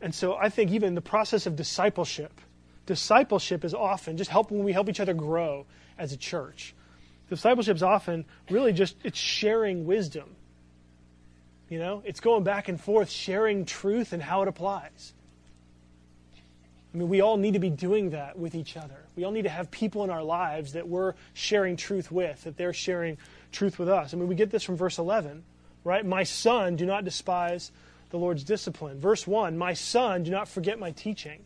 [0.00, 2.40] And so I think even the process of discipleship,
[2.87, 5.66] discipleship is often just helping when we help each other grow
[5.98, 6.74] as a church.
[7.31, 10.37] Discipleship is often really just it's sharing wisdom.
[11.75, 15.13] You know, it's going back and forth, sharing truth and how it applies.
[16.95, 18.95] I mean, we all need to be doing that with each other.
[19.17, 22.57] We all need to have people in our lives that we're sharing truth with, that
[22.57, 23.19] they're sharing
[23.51, 24.15] truth with us.
[24.15, 25.43] I mean, we get this from verse 11,
[25.83, 26.07] right?
[26.07, 27.73] My son, do not despise
[28.11, 29.01] the Lord's discipline.
[29.01, 31.41] Verse 1 My son, do not forget my teaching.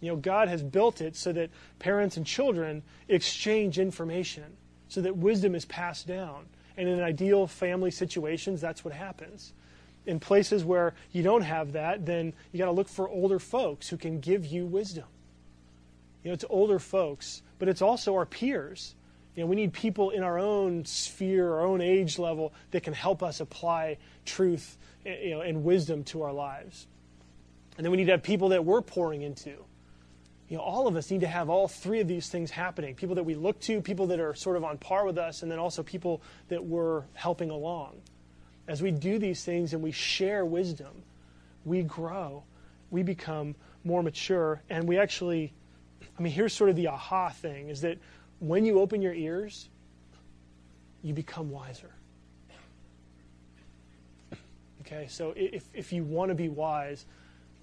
[0.00, 4.56] You know, God has built it so that parents and children exchange information,
[4.88, 6.46] so that wisdom is passed down.
[6.76, 9.52] And in ideal family situations, that's what happens.
[10.04, 13.88] In places where you don't have that, then you got to look for older folks
[13.88, 15.06] who can give you wisdom.
[16.22, 18.94] You know, it's older folks, but it's also our peers.
[19.34, 22.92] You know, we need people in our own sphere, our own age level, that can
[22.92, 26.86] help us apply truth eh, you know, and wisdom to our lives.
[27.76, 29.64] And then we need to have people that we're pouring into.
[30.48, 33.16] You know, all of us need to have all three of these things happening people
[33.16, 35.58] that we look to, people that are sort of on par with us, and then
[35.58, 38.00] also people that we're helping along.
[38.68, 41.02] As we do these things and we share wisdom,
[41.64, 42.44] we grow,
[42.90, 43.54] we become
[43.84, 45.52] more mature, and we actually,
[46.18, 47.98] I mean, here's sort of the aha thing is that
[48.38, 49.68] when you open your ears,
[51.02, 51.90] you become wiser.
[54.82, 57.06] Okay, so if, if you want to be wise,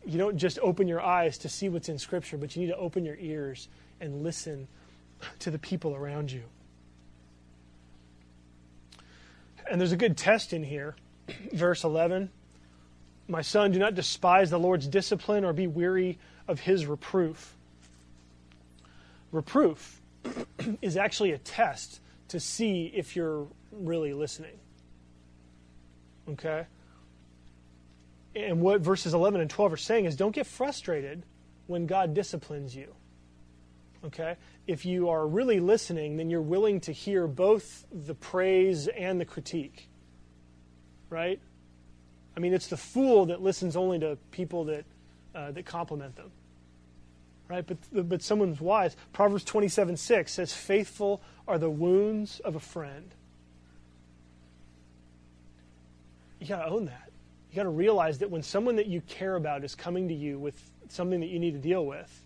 [0.05, 2.77] you don't just open your eyes to see what's in Scripture, but you need to
[2.77, 3.67] open your ears
[4.01, 4.67] and listen
[5.39, 6.43] to the people around you.
[9.69, 10.95] And there's a good test in here.
[11.53, 12.29] Verse 11
[13.27, 17.55] My son, do not despise the Lord's discipline or be weary of his reproof.
[19.31, 20.01] Reproof
[20.81, 24.57] is actually a test to see if you're really listening.
[26.29, 26.65] Okay?
[28.35, 31.23] And what verses 11 and 12 are saying is don't get frustrated
[31.67, 32.93] when God disciplines you.
[34.05, 34.35] Okay?
[34.67, 39.25] If you are really listening, then you're willing to hear both the praise and the
[39.25, 39.87] critique.
[41.09, 41.39] Right?
[42.35, 44.85] I mean, it's the fool that listens only to people that,
[45.35, 46.31] uh, that compliment them.
[47.47, 47.65] Right?
[47.65, 48.95] But, but someone's wise.
[49.11, 53.11] Proverbs 27 6 says, Faithful are the wounds of a friend.
[56.39, 57.12] You got to own that
[57.53, 60.39] you got to realize that when someone that you care about is coming to you
[60.39, 62.25] with something that you need to deal with,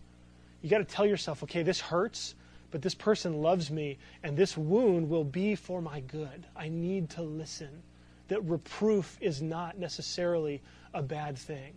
[0.61, 2.33] you got to tell yourself, okay, this hurts,
[2.71, 6.45] but this person loves me, and this wound will be for my good.
[6.55, 7.83] I need to listen.
[8.29, 10.61] That reproof is not necessarily
[10.93, 11.73] a bad thing.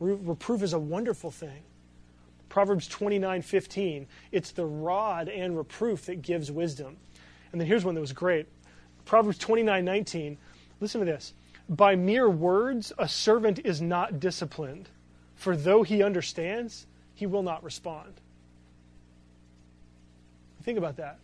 [0.00, 1.62] Reproof is a wonderful thing.
[2.48, 6.96] Proverbs 29:15, it's the rod and reproof that gives wisdom.
[7.52, 8.48] And then here's one that was great.
[9.04, 10.36] Proverbs 29:19,
[10.80, 11.32] listen to this.
[11.68, 14.88] By mere words, a servant is not disciplined,
[15.34, 18.20] for though he understands, he will not respond.
[20.62, 21.18] Think about that.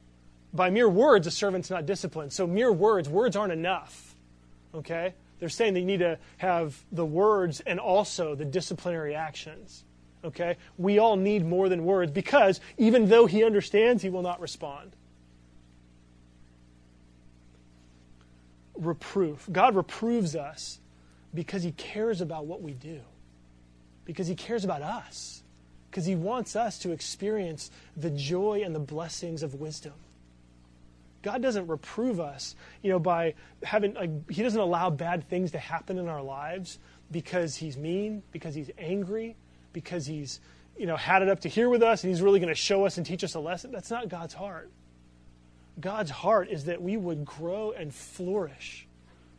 [0.53, 2.33] By mere words, a servant's not disciplined.
[2.33, 4.15] So, mere words, words aren't enough.
[4.75, 5.15] Okay?
[5.39, 9.85] They're saying they need to have the words and also the disciplinary actions.
[10.25, 10.57] Okay?
[10.77, 14.97] We all need more than words because even though he understands, he will not respond.
[18.79, 19.49] Reproof.
[19.51, 20.81] God reproves us
[21.35, 23.01] because he cares about what we do,
[24.05, 25.43] because he cares about us,
[25.91, 29.93] because he wants us to experience the joy and the blessings of wisdom.
[31.23, 35.59] God doesn't reprove us, you know, by having like he doesn't allow bad things to
[35.59, 36.79] happen in our lives
[37.11, 39.37] because he's mean, because he's angry,
[39.73, 40.41] because he's,
[40.77, 42.87] you know, had it up to here with us and he's really going to show
[42.87, 43.73] us and teach us a lesson.
[43.73, 44.71] That's not God's heart.
[45.81, 48.87] God's heart is that we would grow and flourish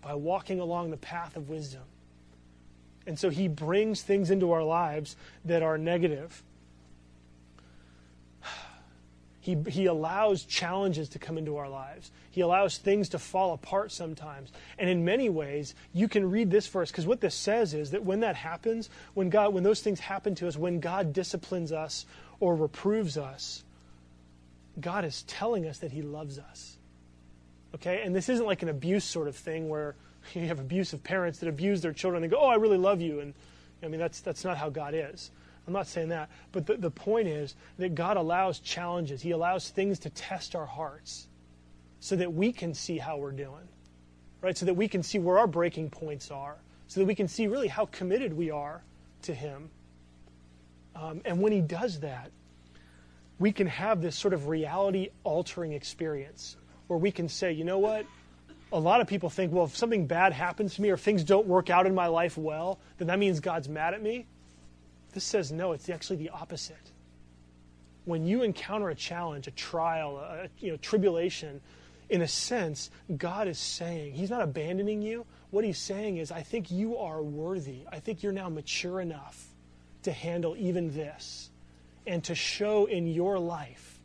[0.02, 1.84] by walking along the path of wisdom.
[3.06, 6.44] And so he brings things into our lives that are negative.
[9.42, 12.12] He, he allows challenges to come into our lives.
[12.30, 14.52] He allows things to fall apart sometimes.
[14.78, 18.04] And in many ways, you can read this verse because what this says is that
[18.04, 22.06] when that happens, when God, when those things happen to us, when God disciplines us
[22.42, 23.64] or reproves us,
[24.80, 26.78] God is telling us that He loves us.
[27.76, 28.02] Okay?
[28.04, 29.96] And this isn't like an abuse sort of thing where
[30.34, 33.20] you have abusive parents that abuse their children and go, Oh, I really love you.
[33.20, 33.34] And
[33.84, 35.32] I mean, that's, that's not how God is.
[35.70, 36.30] I'm not saying that.
[36.52, 40.66] But the, the point is that God allows challenges, He allows things to test our
[40.66, 41.28] hearts
[42.00, 43.68] so that we can see how we're doing,
[44.42, 44.58] right?
[44.58, 47.48] So that we can see where our breaking points are, so that we can see
[47.48, 48.82] really how committed we are
[49.24, 49.70] to Him.
[50.96, 52.32] Um, and when He does that,
[53.40, 57.80] we can have this sort of reality altering experience where we can say, you know
[57.80, 58.06] what?
[58.72, 61.48] A lot of people think, well, if something bad happens to me or things don't
[61.48, 64.28] work out in my life well, then that means God's mad at me.
[65.14, 66.78] This says no, it's actually the opposite.
[68.06, 71.62] When you encounter a challenge, a trial, a you know, tribulation,
[72.10, 75.26] in a sense, God is saying, He's not abandoning you.
[75.52, 77.82] What He's saying is, I think you are worthy.
[77.92, 79.48] I think you're now mature enough
[80.04, 81.49] to handle even this
[82.10, 84.00] and to show in your life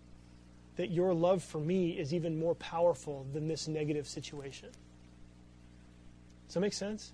[0.76, 4.68] that your love for me is even more powerful than this negative situation.
[6.46, 7.12] Does that make sense?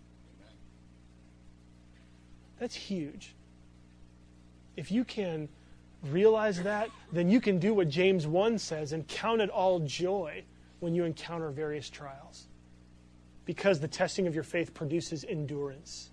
[2.59, 3.35] That's huge.
[4.76, 5.48] If you can
[6.03, 10.42] realize that, then you can do what James 1 says and count it all joy
[10.81, 12.48] when you encounter various trials.
[13.44, 16.11] Because the testing of your faith produces endurance.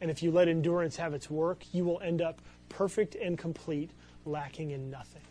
[0.00, 3.90] And if you let endurance have its work, you will end up perfect and complete,
[4.24, 5.22] lacking in nothing.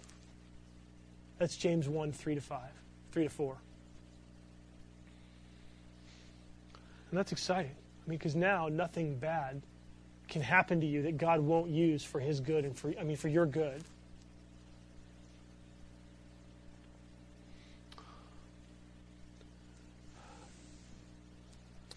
[1.38, 2.60] That's James 1 3 to 5,
[3.12, 3.58] 3 to 4.
[7.12, 7.72] And that's exciting.
[7.72, 9.62] I mean, because now nothing bad
[10.28, 13.18] can happen to you that God won't use for his good and for I mean
[13.18, 13.84] for your good.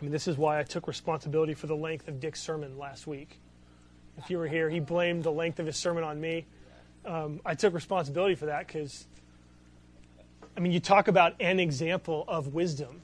[0.00, 3.06] I mean, this is why I took responsibility for the length of Dick's sermon last
[3.06, 3.40] week.
[4.18, 6.44] If you were here, he blamed the length of his sermon on me.
[7.04, 9.06] Um, I took responsibility for that because,
[10.56, 13.00] I mean, you talk about an example of wisdom,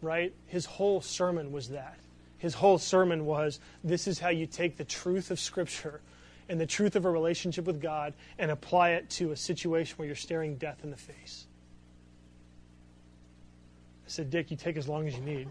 [0.00, 0.32] right?
[0.46, 1.98] His whole sermon was that.
[2.38, 6.00] His whole sermon was this is how you take the truth of Scripture
[6.48, 10.06] and the truth of a relationship with God and apply it to a situation where
[10.06, 11.46] you're staring death in the face.
[14.06, 15.48] I said, Dick, you take as long as you need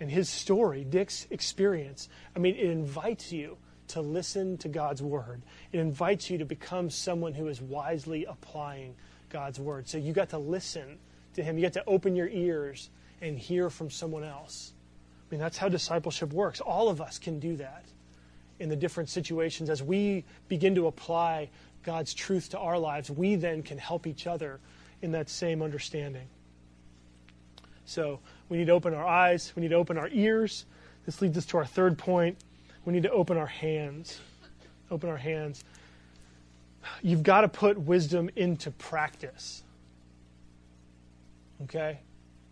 [0.00, 3.58] and his story, Dick's experience, I mean, it invites you
[3.88, 5.42] to listen to God's word.
[5.72, 8.94] It invites you to become someone who is wisely applying
[9.28, 9.88] God's word.
[9.88, 10.98] So you got to listen
[11.34, 11.58] to him.
[11.58, 12.88] You got to open your ears
[13.20, 14.72] and hear from someone else.
[15.28, 16.60] I mean, that's how discipleship works.
[16.60, 17.84] All of us can do that
[18.58, 19.68] in the different situations.
[19.68, 21.50] As we begin to apply
[21.82, 24.60] God's truth to our lives, we then can help each other
[25.02, 26.26] in that same understanding.
[27.90, 30.64] So we need to open our eyes, we need to open our ears.
[31.06, 32.38] This leads us to our third point.
[32.84, 34.20] We need to open our hands.
[34.92, 35.64] Open our hands.
[37.02, 39.64] You've got to put wisdom into practice.
[41.64, 41.98] Okay?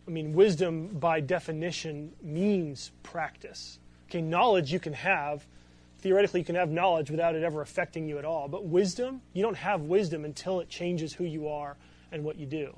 [0.08, 3.78] I mean, wisdom by definition means practice.
[4.10, 5.46] Okay, knowledge you can have.
[6.00, 8.48] Theoretically, you can have knowledge without it ever affecting you at all.
[8.48, 11.76] But wisdom, you don't have wisdom until it changes who you are
[12.10, 12.76] and what you do.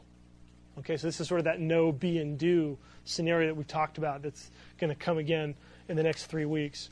[0.80, 3.98] Okay, so this is sort of that know, be, and do scenario that we've talked
[3.98, 5.54] about that's going to come again
[5.88, 6.88] in the next three weeks.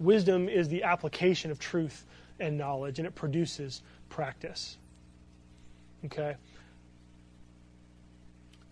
[0.00, 2.04] Wisdom is the application of truth
[2.40, 4.78] and knowledge, and it produces practice.
[6.06, 6.34] Okay?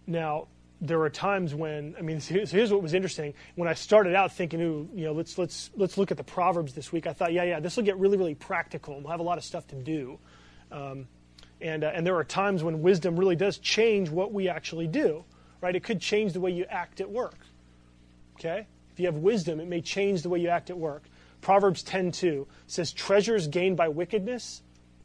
[0.06, 0.48] Now,
[0.80, 3.34] there were times when I mean, so here's what was interesting.
[3.56, 6.72] When I started out thinking, "Ooh, you know, let's let's let's look at the proverbs
[6.72, 9.00] this week," I thought, "Yeah, yeah, this will get really, really practical.
[9.00, 10.18] We'll have a lot of stuff to do."
[10.70, 11.08] Um,
[11.60, 15.24] and, uh, and there are times when wisdom really does change what we actually do,
[15.60, 15.74] right?
[15.74, 17.38] It could change the way you act at work.
[18.36, 18.66] Okay?
[18.92, 21.04] If you have wisdom, it may change the way you act at work.
[21.40, 24.62] Proverbs 10:2 says, "Treasures gained by wickedness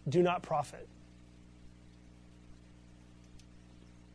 [0.07, 0.87] do not profit."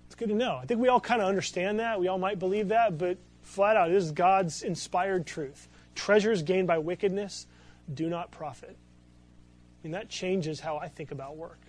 [0.06, 0.56] It's good to know.
[0.56, 2.00] I think we all kind of understand that.
[2.00, 5.68] We all might believe that, but flat out, this is God's inspired truth.
[5.94, 7.46] Treasures gained by wickedness
[7.92, 8.76] do not profit.
[8.76, 11.67] I mean, that changes how I think about work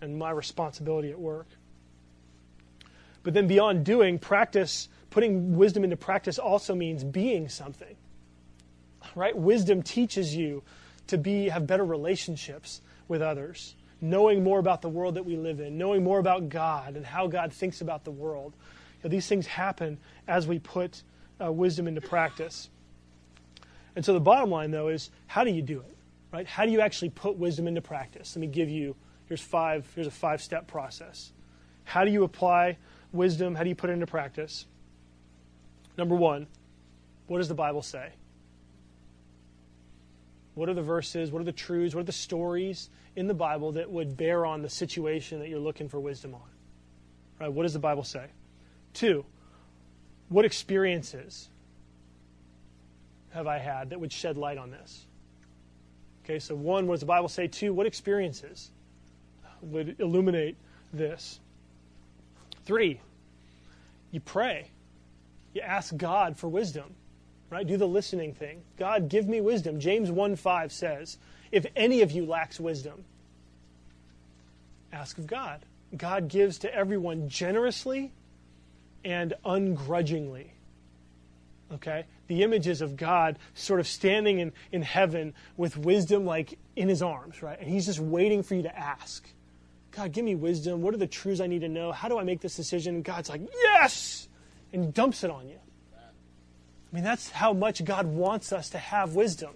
[0.00, 1.46] and my responsibility at work.
[3.22, 7.96] But then beyond doing, practice, putting wisdom into practice also means being something.
[9.14, 9.36] Right?
[9.36, 10.62] Wisdom teaches you
[11.08, 15.60] to be have better relationships with others, knowing more about the world that we live
[15.60, 18.54] in, knowing more about God and how God thinks about the world.
[19.02, 21.02] You know, these things happen as we put
[21.42, 22.70] uh, wisdom into practice.
[23.96, 25.96] And so the bottom line, though, is how do you do it?
[26.32, 26.46] Right?
[26.46, 28.36] How do you actually put wisdom into practice?
[28.36, 28.94] Let me give you
[29.30, 29.88] Here's five.
[29.94, 31.30] Here's a five-step process.
[31.84, 32.78] How do you apply
[33.12, 33.54] wisdom?
[33.54, 34.66] How do you put it into practice?
[35.96, 36.48] Number one,
[37.28, 38.10] what does the Bible say?
[40.54, 41.30] What are the verses?
[41.30, 41.94] What are the truths?
[41.94, 45.60] What are the stories in the Bible that would bear on the situation that you're
[45.60, 46.50] looking for wisdom on?
[47.38, 47.52] Right?
[47.52, 48.26] What does the Bible say?
[48.94, 49.24] Two,
[50.28, 51.50] what experiences
[53.30, 55.06] have I had that would shed light on this?
[56.24, 57.46] Okay, so one, what does the Bible say?
[57.46, 58.72] Two, what experiences?
[59.62, 60.56] Would illuminate
[60.92, 61.40] this.
[62.64, 63.00] Three,
[64.10, 64.70] you pray.
[65.54, 66.94] You ask God for wisdom.
[67.48, 67.66] right?
[67.66, 68.62] Do the listening thing.
[68.76, 69.80] God, give me wisdom.
[69.80, 71.18] James 1 5 says,
[71.50, 73.04] If any of you lacks wisdom,
[74.92, 75.64] ask of God.
[75.96, 78.12] God gives to everyone generously
[79.04, 80.52] and ungrudgingly.
[81.72, 82.04] Okay?
[82.28, 87.02] The images of God sort of standing in, in heaven with wisdom like in his
[87.02, 87.58] arms, right?
[87.58, 89.26] And he's just waiting for you to ask.
[89.92, 90.82] God, give me wisdom.
[90.82, 91.92] What are the truths I need to know?
[91.92, 93.02] How do I make this decision?
[93.02, 94.28] God's like, yes!
[94.72, 95.58] And dumps it on you.
[95.96, 99.54] I mean, that's how much God wants us to have wisdom.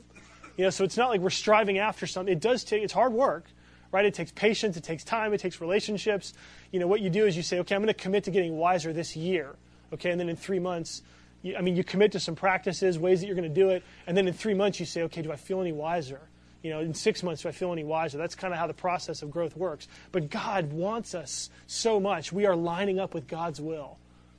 [0.56, 2.32] You know, so it's not like we're striving after something.
[2.32, 3.46] It does take, it's hard work,
[3.90, 4.04] right?
[4.04, 6.32] It takes patience, it takes time, it takes relationships.
[6.70, 8.56] You know, what you do is you say, okay, I'm going to commit to getting
[8.56, 9.56] wiser this year.
[9.92, 11.02] Okay, and then in three months,
[11.42, 13.82] you, I mean, you commit to some practices, ways that you're going to do it,
[14.06, 16.20] and then in three months you say, okay, do I feel any wiser?
[16.64, 18.16] You know, in six months, do I feel any wiser?
[18.16, 19.86] That's kind of how the process of growth works.
[20.12, 22.32] But God wants us so much.
[22.32, 23.98] We are lining up with God's will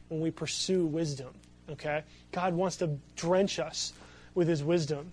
[0.10, 1.36] when we pursue wisdom.
[1.70, 2.02] Okay?
[2.32, 3.94] God wants to drench us
[4.34, 5.12] with his wisdom.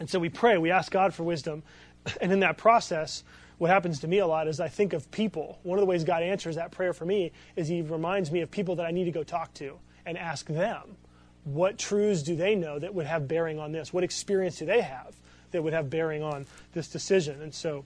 [0.00, 1.62] And so we pray, we ask God for wisdom.
[2.20, 3.22] And in that process,
[3.58, 5.60] what happens to me a lot is I think of people.
[5.62, 8.50] One of the ways God answers that prayer for me is he reminds me of
[8.50, 10.96] people that I need to go talk to and ask them
[11.44, 13.92] what truths do they know that would have bearing on this?
[13.92, 15.14] What experience do they have
[15.52, 17.40] that would have bearing on this decision?
[17.42, 17.84] And so,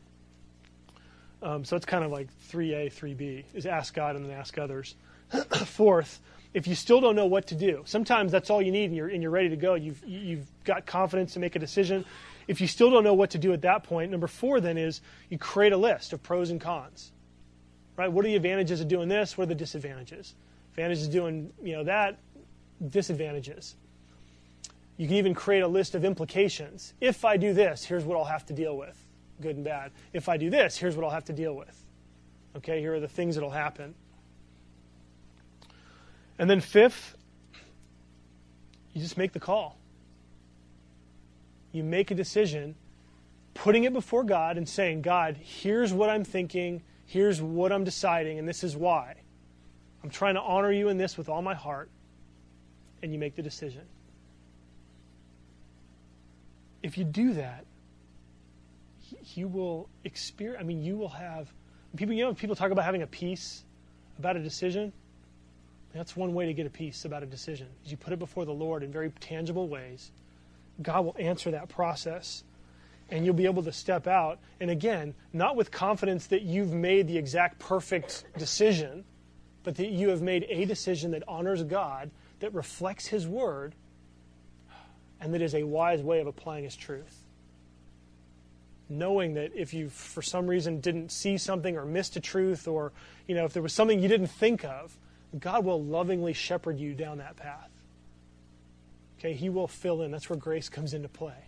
[1.43, 4.95] um, so it's kind of like 3A, 3B is ask God and then ask others.
[5.67, 6.21] Fourth,
[6.55, 9.09] if you still don't know what to do, sometimes that's all you need and you're,
[9.09, 9.75] and you're ready to go.
[9.75, 12.05] You've, you've got confidence to make a decision.
[12.49, 15.01] If you still don't know what to do at that point, number four then is
[15.29, 17.12] you create a list of pros and cons.
[17.97, 18.11] Right?
[18.11, 19.37] What are the advantages of doing this?
[19.37, 20.35] What are the disadvantages?
[20.73, 22.19] Advantages of doing you know that,
[22.89, 23.75] disadvantages.
[24.97, 26.94] You can even create a list of implications.
[27.01, 28.97] If I do this, here's what I'll have to deal with,
[29.40, 29.92] good and bad.
[30.12, 31.84] If I do this, here's what I'll have to deal with.
[32.57, 33.94] Okay, here are the things that'll happen.
[36.38, 37.16] And then, fifth,
[38.94, 39.78] you just make the call.
[41.72, 42.74] You make a decision,
[43.53, 48.38] putting it before God and saying, God, here's what I'm thinking, here's what I'm deciding,
[48.38, 49.16] and this is why.
[50.03, 51.90] I'm trying to honor you in this with all my heart,
[53.03, 53.82] and you make the decision.
[56.87, 57.64] If you do that,
[59.34, 61.53] you will experience, I mean, you will have,
[61.97, 63.64] people, you know, people talk about having a peace
[64.20, 64.93] about a decision.
[65.93, 67.66] That's one way to get a peace about a decision.
[67.84, 70.12] Is you put it before the Lord in very tangible ways.
[70.80, 72.45] God will answer that process.
[73.11, 74.39] And you'll be able to step out.
[74.61, 79.05] And again, not with confidence that you've made the exact perfect decision,
[79.64, 83.74] but that you have made a decision that honors God, that reflects His word,
[85.21, 87.23] and that is a wise way of applying His truth.
[88.89, 92.93] Knowing that if you, for some reason, didn't see something or missed a truth, or
[93.27, 94.97] you know, if there was something you didn't think of,
[95.39, 97.71] God will lovingly shepherd you down that path.
[99.19, 100.11] Okay, He will fill in.
[100.11, 101.47] That's where grace comes into play.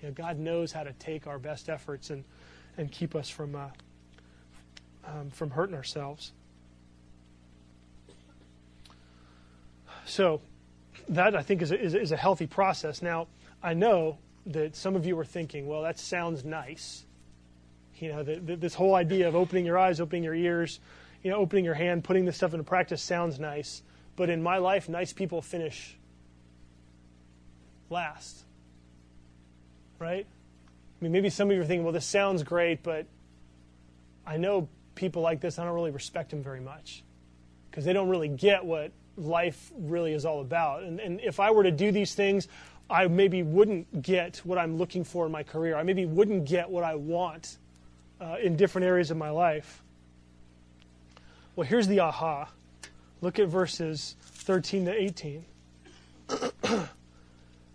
[0.00, 2.24] You know, God knows how to take our best efforts and,
[2.76, 3.68] and keep us from, uh,
[5.06, 6.32] um, from hurting ourselves.
[10.04, 10.40] So,
[11.08, 13.02] that I think is a, is, is a healthy process.
[13.02, 13.28] Now,
[13.62, 17.04] I know that some of you are thinking, well, that sounds nice.
[17.98, 20.80] You know, the, the, this whole idea of opening your eyes, opening your ears,
[21.22, 23.82] you know, opening your hand, putting this stuff into practice sounds nice,
[24.16, 25.96] but in my life, nice people finish
[27.90, 28.44] last.
[29.98, 30.26] Right?
[30.26, 33.06] I mean, maybe some of you are thinking, well, this sounds great, but
[34.26, 37.02] I know people like this, I don't really respect them very much
[37.70, 40.82] because they don't really get what life really is all about.
[40.82, 42.48] And, and if I were to do these things,
[42.88, 45.76] I maybe wouldn't get what I'm looking for in my career.
[45.76, 47.58] I maybe wouldn't get what I want
[48.20, 49.82] uh, in different areas of my life.
[51.56, 52.48] Well, here's the aha.
[53.20, 55.44] Look at verses 13 to 18.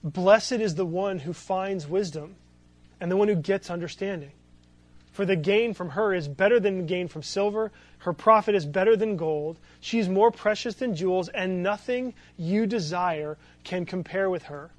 [0.04, 2.36] Blessed is the one who finds wisdom
[3.00, 4.32] and the one who gets understanding.
[5.12, 7.72] For the gain from her is better than the gain from silver.
[7.99, 9.57] Her profit is better than gold.
[9.80, 14.72] She is more precious than jewels, and nothing you desire can compare with her.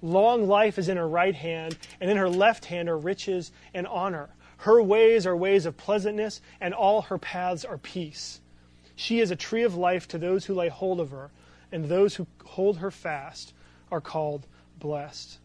[0.00, 3.86] Long life is in her right hand, and in her left hand are riches and
[3.88, 4.30] honor.
[4.58, 8.40] Her ways are ways of pleasantness, and all her paths are peace.
[8.94, 11.30] She is a tree of life to those who lay hold of her,
[11.72, 13.52] and those who hold her fast
[13.90, 14.46] are called
[14.78, 15.38] blessed.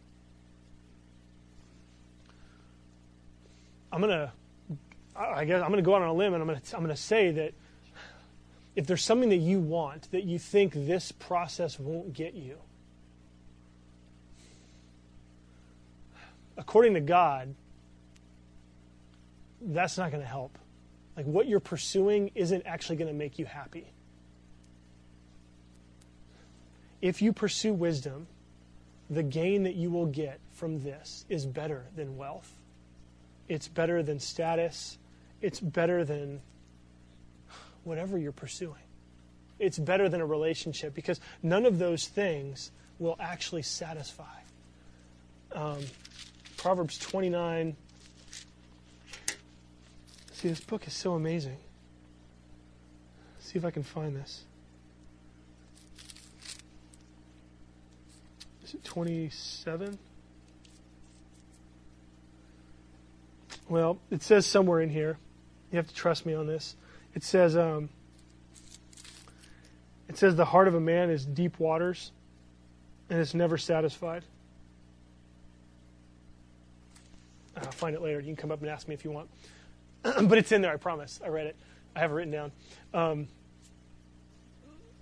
[3.94, 4.32] I'm to
[5.16, 7.30] I guess I'm to go out on a limb and I'm to, I'm to say
[7.30, 7.54] that
[8.74, 12.58] if there's something that you want that you think this process won't get you,
[16.56, 17.54] according to God,
[19.60, 20.58] that's not going to help.
[21.16, 23.86] Like what you're pursuing isn't actually going to make you happy.
[27.00, 28.26] If you pursue wisdom,
[29.08, 32.53] the gain that you will get from this is better than wealth.
[33.48, 34.98] It's better than status.
[35.40, 36.40] It's better than
[37.84, 38.80] whatever you're pursuing.
[39.58, 44.24] It's better than a relationship because none of those things will actually satisfy.
[45.52, 45.80] Um,
[46.56, 47.76] Proverbs 29.
[50.32, 51.58] See, this book is so amazing.
[53.40, 54.44] See if I can find this.
[58.64, 59.98] Is it 27?
[63.68, 65.18] Well, it says somewhere in here.
[65.70, 66.76] You have to trust me on this.
[67.14, 67.88] It says, um,
[70.08, 72.12] it says the heart of a man is deep waters,
[73.08, 74.24] and it's never satisfied.
[77.56, 78.20] I'll find it later.
[78.20, 79.30] You can come up and ask me if you want.
[80.02, 81.20] but it's in there, I promise.
[81.24, 81.56] I read it.
[81.96, 82.52] I have it written down.
[82.92, 83.28] Um,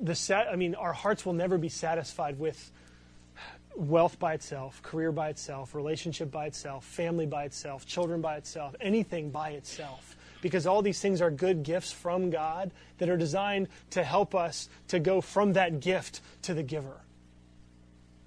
[0.00, 2.70] the sat- I mean, our hearts will never be satisfied with
[3.76, 8.74] wealth by itself, career by itself, relationship by itself, family by itself, children by itself,
[8.80, 10.16] anything by itself.
[10.40, 14.68] Because all these things are good gifts from God that are designed to help us
[14.88, 17.00] to go from that gift to the giver.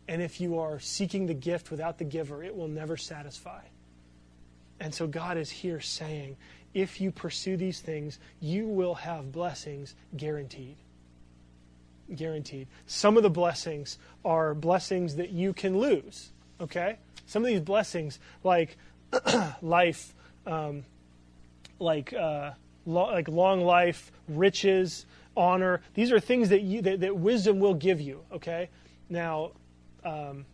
[0.07, 3.61] And if you are seeking the gift without the giver, it will never satisfy.
[4.79, 6.37] And so God is here saying,
[6.73, 10.77] if you pursue these things, you will have blessings guaranteed
[12.13, 12.67] guaranteed.
[12.85, 16.31] Some of the blessings are blessings that you can lose.
[16.59, 18.77] Okay, some of these blessings, like
[19.61, 20.13] life,
[20.45, 20.85] um,
[21.79, 22.51] like uh,
[22.85, 25.81] lo- like long life, riches, honor.
[25.93, 28.21] These are things that you that, that wisdom will give you.
[28.31, 28.69] Okay,
[29.09, 29.51] now.
[30.03, 30.45] Um,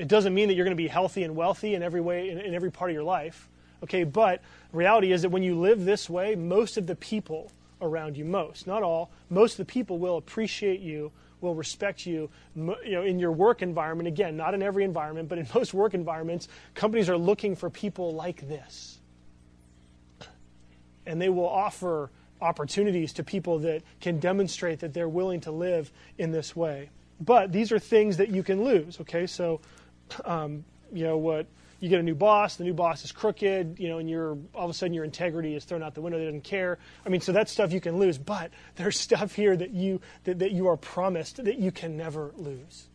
[0.00, 2.38] it doesn't mean that you're going to be healthy and wealthy in every way in,
[2.38, 3.50] in every part of your life
[3.82, 4.40] okay but
[4.72, 8.66] reality is that when you live this way most of the people around you most.
[8.66, 9.10] Not all.
[9.28, 13.62] Most of the people will appreciate you will respect you you know in your work
[13.62, 14.06] environment.
[14.06, 18.12] Again not in every environment but in most work environments companies are looking for people
[18.14, 18.98] like this.
[21.06, 22.10] And they will offer
[22.40, 26.90] opportunities to people that can demonstrate that they're willing to live in this way.
[27.20, 29.26] But these are things that you can lose okay?
[29.26, 29.60] So
[30.24, 31.46] um, you know what
[31.80, 34.64] you get a new boss, the new boss is crooked, you know, and you're all
[34.64, 36.18] of a sudden your integrity is thrown out the window.
[36.18, 36.78] They don't care.
[37.06, 38.18] I mean, so that's stuff you can lose.
[38.18, 42.32] But there's stuff here that you that, that you are promised that you can never
[42.36, 42.86] lose.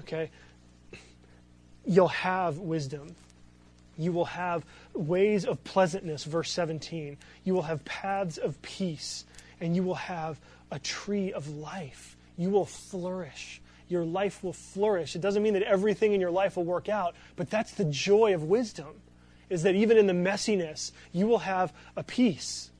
[0.00, 0.30] Okay,
[1.84, 3.14] you'll have wisdom.
[3.96, 7.16] You will have ways of pleasantness, verse 17.
[7.44, 9.24] You will have paths of peace,
[9.60, 10.40] and you will have
[10.72, 12.16] a tree of life.
[12.36, 15.14] You will flourish your life will flourish.
[15.14, 18.34] It doesn't mean that everything in your life will work out, but that's the joy
[18.34, 19.00] of wisdom,
[19.50, 22.70] is that even in the messiness, you will have a peace.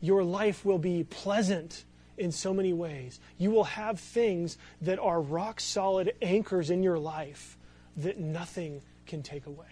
[0.00, 1.84] Your life will be pleasant
[2.18, 3.18] in so many ways.
[3.38, 7.56] You will have things that are rock solid anchors in your life
[7.96, 9.66] that nothing can take away,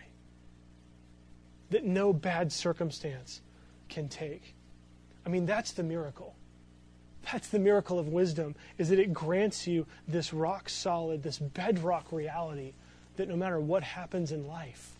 [1.70, 3.40] that no bad circumstance
[3.88, 4.54] can take.
[5.26, 6.34] I mean, that's the miracle.
[7.30, 12.10] That's the miracle of wisdom, is that it grants you this rock solid, this bedrock
[12.10, 12.72] reality
[13.16, 14.92] that no matter what happens in life,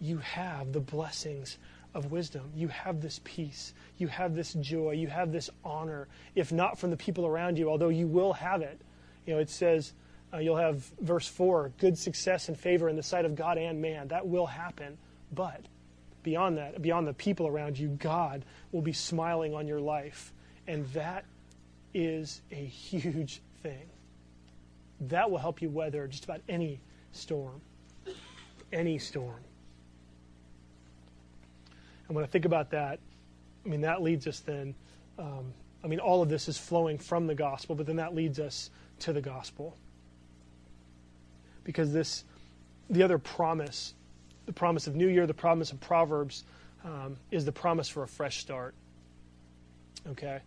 [0.00, 1.58] you have the blessings
[1.94, 2.50] of wisdom.
[2.56, 3.74] You have this peace.
[3.98, 4.92] You have this joy.
[4.92, 8.62] You have this honor, if not from the people around you, although you will have
[8.62, 8.80] it.
[9.26, 9.92] You know, it says,
[10.32, 13.80] uh, you'll have verse 4 good success and favor in the sight of God and
[13.80, 14.08] man.
[14.08, 14.98] That will happen.
[15.32, 15.60] But
[16.22, 20.32] beyond that, beyond the people around you, God will be smiling on your life.
[20.66, 21.24] And that
[21.94, 23.88] is a huge thing.
[25.00, 26.80] That will help you weather just about any
[27.12, 27.60] storm.
[28.72, 29.40] Any storm.
[32.06, 32.98] And when I think about that,
[33.64, 34.74] I mean, that leads us then,
[35.18, 35.52] um,
[35.84, 38.70] I mean, all of this is flowing from the gospel, but then that leads us
[39.00, 39.76] to the gospel.
[41.64, 42.24] Because this,
[42.90, 43.94] the other promise,
[44.46, 46.44] the promise of New Year, the promise of Proverbs,
[46.84, 48.74] um, is the promise for a fresh start.
[50.10, 50.40] Okay?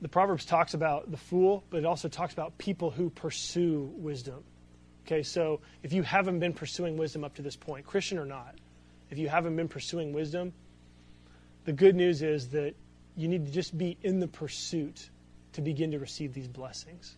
[0.00, 4.42] The Proverbs talks about the fool, but it also talks about people who pursue wisdom.
[5.06, 8.54] Okay, so if you haven't been pursuing wisdom up to this point, Christian or not,
[9.10, 10.52] if you haven't been pursuing wisdom,
[11.64, 12.74] the good news is that
[13.16, 15.10] you need to just be in the pursuit
[15.52, 17.16] to begin to receive these blessings.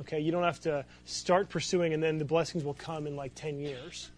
[0.00, 3.34] Okay, you don't have to start pursuing and then the blessings will come in like
[3.34, 4.10] 10 years.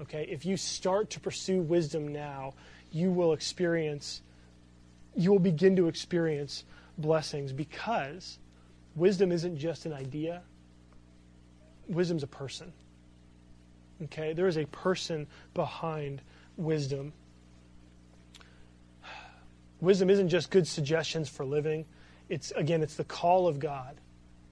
[0.00, 2.54] Okay, if you start to pursue wisdom now,
[2.92, 4.22] you will experience,
[5.14, 6.64] you will begin to experience
[6.98, 8.38] blessings because
[8.94, 10.42] wisdom isn't just an idea,
[11.88, 12.72] wisdom's a person.
[14.04, 14.32] Okay?
[14.32, 16.20] There is a person behind
[16.56, 17.12] wisdom.
[19.80, 21.84] Wisdom isn't just good suggestions for living.
[22.28, 23.96] It's again, it's the call of God.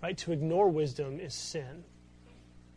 [0.03, 0.17] Right?
[0.19, 1.85] To ignore wisdom is sin.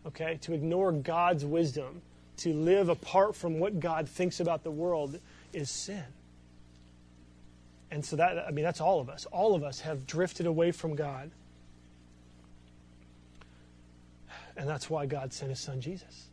[0.05, 0.37] Okay?
[0.41, 2.01] To ignore God's wisdom,
[2.37, 5.19] to live apart from what God thinks about the world
[5.53, 6.05] is sin.
[7.91, 9.25] And so that I mean that's all of us.
[9.31, 11.31] All of us have drifted away from God.
[14.55, 16.27] And that's why God sent his son Jesus.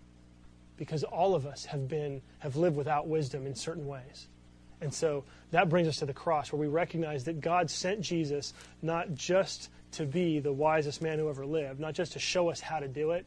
[0.77, 4.29] Because all of us have been have lived without wisdom in certain ways.
[4.81, 8.53] And so that brings us to the cross where we recognize that God sent Jesus
[8.83, 12.61] not just to be the wisest man who ever lived, not just to show us
[12.61, 13.25] how to do it,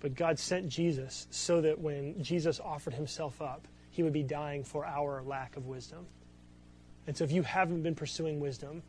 [0.00, 4.64] but God sent Jesus so that when Jesus offered himself up, he would be dying
[4.64, 6.04] for our lack of wisdom.
[7.06, 8.82] And so if you haven't been pursuing wisdom,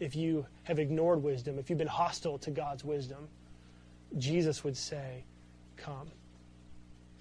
[0.00, 3.28] if you have ignored wisdom, if you've been hostile to God's wisdom,
[4.18, 5.24] Jesus would say,
[5.76, 6.10] Come.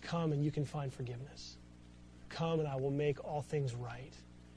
[0.02, 1.58] Come and you can find forgiveness.
[2.30, 4.14] Come and I will make all things right.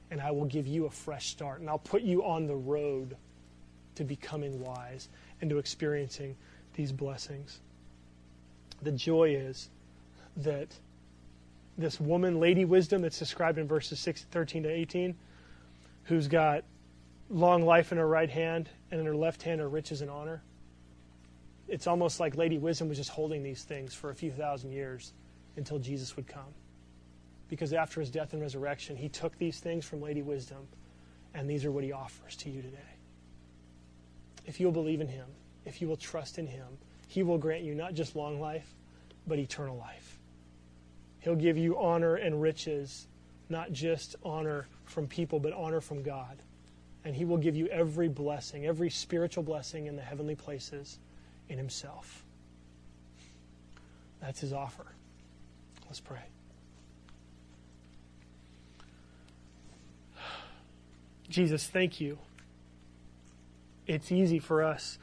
[0.09, 1.59] And I will give you a fresh start.
[1.59, 3.15] And I'll put you on the road
[3.95, 5.09] to becoming wise
[5.41, 6.35] and to experiencing
[6.73, 7.59] these blessings.
[8.81, 9.69] The joy is
[10.37, 10.75] that
[11.77, 15.15] this woman, Lady Wisdom, that's described in verses 6, 13 to 18,
[16.03, 16.63] who's got
[17.29, 20.43] long life in her right hand, and in her left hand are riches and honor.
[21.67, 25.13] It's almost like Lady Wisdom was just holding these things for a few thousand years
[25.55, 26.53] until Jesus would come.
[27.49, 30.67] Because after his death and resurrection, he took these things from Lady Wisdom,
[31.33, 32.77] and these are what he offers to you today.
[34.45, 35.27] If you will believe in him,
[35.65, 36.67] if you will trust in him,
[37.07, 38.73] he will grant you not just long life,
[39.25, 40.19] but eternal life.
[41.19, 43.07] He'll give you honor and riches
[43.53, 46.41] not just honor from people, but honor from God.
[47.05, 50.99] And He will give you every blessing, every spiritual blessing in the heavenly places
[51.47, 52.25] in Himself.
[54.19, 54.87] That's His offer.
[55.85, 56.23] Let's pray.
[61.29, 62.17] Jesus, thank you.
[63.85, 64.97] It's easy for us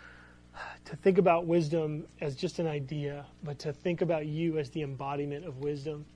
[0.86, 4.82] to think about wisdom as just an idea, but to think about you as the
[4.82, 6.07] embodiment of wisdom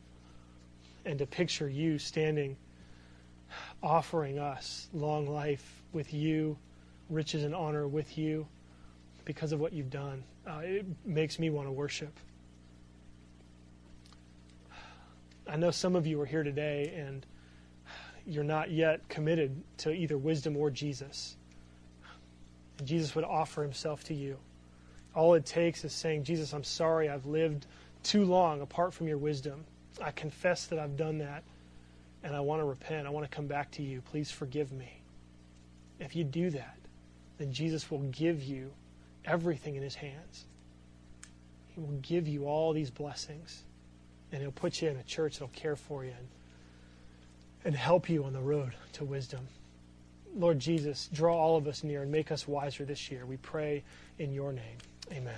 [1.04, 2.56] and to picture you standing,
[3.82, 6.56] offering us long life with you,
[7.10, 8.46] riches and honor with you
[9.24, 10.22] because of what you've done.
[10.46, 12.12] Uh, it makes me want to worship.
[15.46, 17.24] I know some of you are here today and
[18.26, 21.36] you're not yet committed to either wisdom or Jesus.
[22.78, 24.38] And Jesus would offer himself to you.
[25.14, 27.66] All it takes is saying, Jesus, I'm sorry I've lived
[28.02, 29.64] too long apart from your wisdom.
[30.02, 31.42] I confess that I've done that
[32.22, 33.06] and I want to repent.
[33.06, 34.00] I want to come back to you.
[34.00, 35.00] Please forgive me.
[36.00, 36.76] If you do that,
[37.38, 38.72] then Jesus will give you
[39.24, 40.46] everything in his hands.
[41.74, 43.62] He will give you all these blessings.
[44.32, 46.28] And he'll put you in a church that'll care for you and,
[47.64, 49.46] and help you on the road to wisdom.
[50.36, 53.26] Lord Jesus, draw all of us near and make us wiser this year.
[53.26, 53.84] We pray
[54.18, 54.78] in your name.
[55.12, 55.34] Amen.